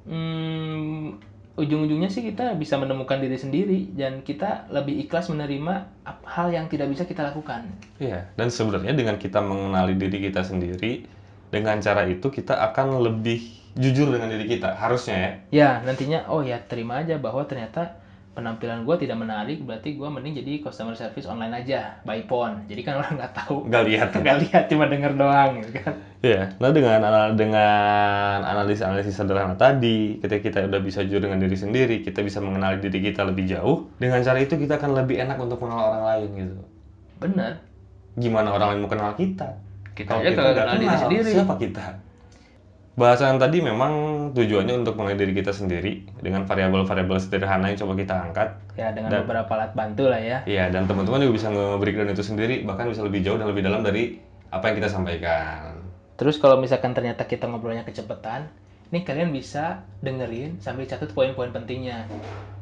Hmm, 0.04 1.16
ujung-ujungnya 1.54 2.10
sih 2.10 2.22
kita 2.26 2.58
bisa 2.58 2.74
menemukan 2.76 3.22
diri 3.22 3.38
sendiri 3.38 3.90
dan 3.94 4.20
kita 4.20 4.66
lebih 4.74 5.06
ikhlas 5.06 5.30
menerima 5.30 5.86
hal 6.26 6.50
yang 6.50 6.66
tidak 6.66 6.90
bisa 6.90 7.06
kita 7.06 7.22
lakukan. 7.30 7.70
Iya, 7.98 8.26
dan 8.34 8.50
sebenarnya 8.50 8.92
dengan 8.92 9.16
kita 9.16 9.38
mengenali 9.38 9.94
diri 9.94 10.18
kita 10.30 10.42
sendiri, 10.42 11.06
dengan 11.54 11.78
cara 11.78 12.02
itu 12.04 12.26
kita 12.28 12.58
akan 12.58 12.98
lebih 12.98 13.38
jujur 13.74 14.10
dengan 14.10 14.26
diri 14.26 14.46
kita, 14.50 14.74
harusnya 14.74 15.14
ya. 15.14 15.30
Ya, 15.50 15.70
nantinya 15.86 16.26
oh 16.26 16.42
ya 16.42 16.58
terima 16.66 17.02
aja 17.02 17.14
bahwa 17.18 17.46
ternyata 17.46 18.02
penampilan 18.34 18.82
gue 18.82 18.96
tidak 18.98 19.14
menarik, 19.14 19.62
berarti 19.62 19.94
gue 19.94 20.08
mending 20.10 20.42
jadi 20.42 20.58
customer 20.58 20.98
service 20.98 21.22
online 21.24 21.54
aja, 21.54 22.02
by 22.02 22.26
phone. 22.26 22.66
Jadi 22.66 22.82
kan 22.82 22.94
orang 23.02 23.14
nggak 23.14 23.34
tahu, 23.34 23.70
Nggak 23.70 23.84
lihat. 23.86 24.08
nggak 24.10 24.38
lihat 24.46 24.64
cuma 24.66 24.90
denger 24.90 25.12
doang 25.14 25.50
gitu 25.62 25.70
kan. 25.78 25.94
Iya, 26.18 26.42
nah 26.58 26.70
dengan 26.74 26.98
dengan 27.38 28.38
analisis-analisis 28.42 29.14
sederhana 29.14 29.54
tadi, 29.54 30.18
ketika 30.18 30.40
kita 30.40 30.58
udah 30.66 30.80
bisa 30.82 31.06
jujur 31.06 31.22
dengan 31.22 31.38
diri 31.38 31.54
sendiri, 31.54 32.02
kita 32.02 32.26
bisa 32.26 32.42
mengenali 32.42 32.82
diri 32.82 32.98
kita 33.06 33.22
lebih 33.22 33.46
jauh. 33.46 33.86
Dengan 34.02 34.18
cara 34.22 34.42
itu 34.42 34.58
kita 34.58 34.82
akan 34.82 34.98
lebih 34.98 35.18
enak 35.20 35.38
untuk 35.38 35.62
mengenal 35.62 35.94
orang 35.94 36.04
lain 36.14 36.28
gitu. 36.34 36.54
Bener. 37.22 37.52
Gimana 38.14 38.50
orang 38.50 38.66
lain 38.74 38.80
mau 38.86 38.90
kenal 38.90 39.14
kita? 39.14 39.58
Kita 39.94 40.10
Kalau 40.10 40.22
aja 40.26 40.30
kita 40.34 40.42
kenal 40.42 40.76
diri 40.76 40.96
sendiri. 40.98 41.30
Siapa 41.30 41.54
kita? 41.56 41.86
Bahasan 42.94 43.42
tadi 43.42 43.58
memang 43.58 43.92
tujuannya 44.38 44.86
untuk 44.86 44.94
mengenali 44.94 45.26
diri 45.26 45.32
kita 45.42 45.50
sendiri 45.50 46.06
dengan 46.22 46.46
variabel-variabel 46.46 47.18
sederhana 47.18 47.66
yang 47.70 47.78
coba 47.82 47.98
kita 47.98 48.14
angkat. 48.14 48.48
Ya 48.78 48.94
dengan 48.94 49.10
Dan- 49.10 49.26
beberapa 49.26 49.50
alat 49.58 49.74
bantu 49.74 50.06
lah 50.06 50.22
ya. 50.22 50.46
Iya, 50.46 50.70
dan 50.70 50.86
teman-teman 50.86 51.18
juga 51.26 51.34
bisa 51.34 51.50
nge-breakdown 51.50 52.14
itu 52.14 52.22
sendiri, 52.22 52.62
bahkan 52.62 52.86
bisa 52.86 53.02
lebih 53.02 53.26
jauh 53.26 53.34
dan 53.34 53.50
lebih 53.50 53.66
dalam 53.66 53.82
dari 53.82 54.22
apa 54.54 54.70
yang 54.70 54.78
kita 54.78 54.90
sampaikan. 54.94 55.74
Terus 56.14 56.38
kalau 56.38 56.62
misalkan 56.62 56.94
ternyata 56.94 57.26
kita 57.26 57.50
ngobrolnya 57.50 57.82
kecepatan, 57.82 58.46
ini 58.94 59.02
kalian 59.02 59.34
bisa 59.34 59.82
dengerin 59.98 60.62
sambil 60.62 60.86
catat 60.86 61.10
poin-poin 61.10 61.50
pentingnya. 61.50 62.06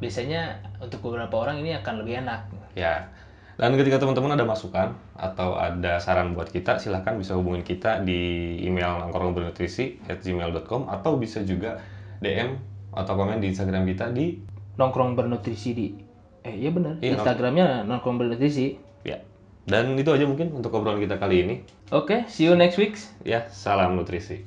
Biasanya 0.01 0.65
untuk 0.81 1.05
beberapa 1.05 1.45
orang 1.45 1.61
ini 1.61 1.77
akan 1.77 2.01
lebih 2.01 2.25
enak. 2.25 2.49
Ya. 2.73 3.05
Dan 3.53 3.77
ketika 3.77 4.01
teman-teman 4.01 4.33
ada 4.33 4.49
masukan 4.49 4.97
atau 5.13 5.53
ada 5.53 6.01
saran 6.01 6.33
buat 6.33 6.49
kita, 6.49 6.81
silahkan 6.81 7.13
bisa 7.13 7.37
hubungin 7.37 7.61
kita 7.61 8.01
di 8.01 8.57
email 8.65 8.97
nongkrongbernutrisi@gmail.com 9.05 10.89
atau 10.89 11.21
bisa 11.21 11.45
juga 11.45 11.77
DM 12.17 12.57
atau 12.93 13.13
komen 13.13 13.37
di 13.41 13.53
Instagram 13.53 13.85
kita 13.89 14.09
di 14.09 14.41
Nongkrong 14.73 15.13
bernutrisi 15.13 15.69
di 15.77 15.93
eh 16.43 16.55
iya 16.59 16.73
bener, 16.73 16.97
Iya, 16.99 17.15
Instagramnya 17.15 17.85
nongkrong 17.85 18.17
bernutrisi. 18.19 18.75
ya. 19.05 19.21
Dan 19.63 19.95
itu 19.95 20.11
aja 20.11 20.27
mungkin 20.27 20.51
untuk 20.51 20.75
obrolan 20.75 20.99
kita 20.99 21.21
kali 21.21 21.45
ini. 21.45 21.55
Oke, 21.93 22.25
see 22.27 22.49
you 22.49 22.57
next 22.57 22.75
week. 22.75 22.97
Ya, 23.23 23.47
salam 23.47 23.95
nutrisi. 23.95 24.43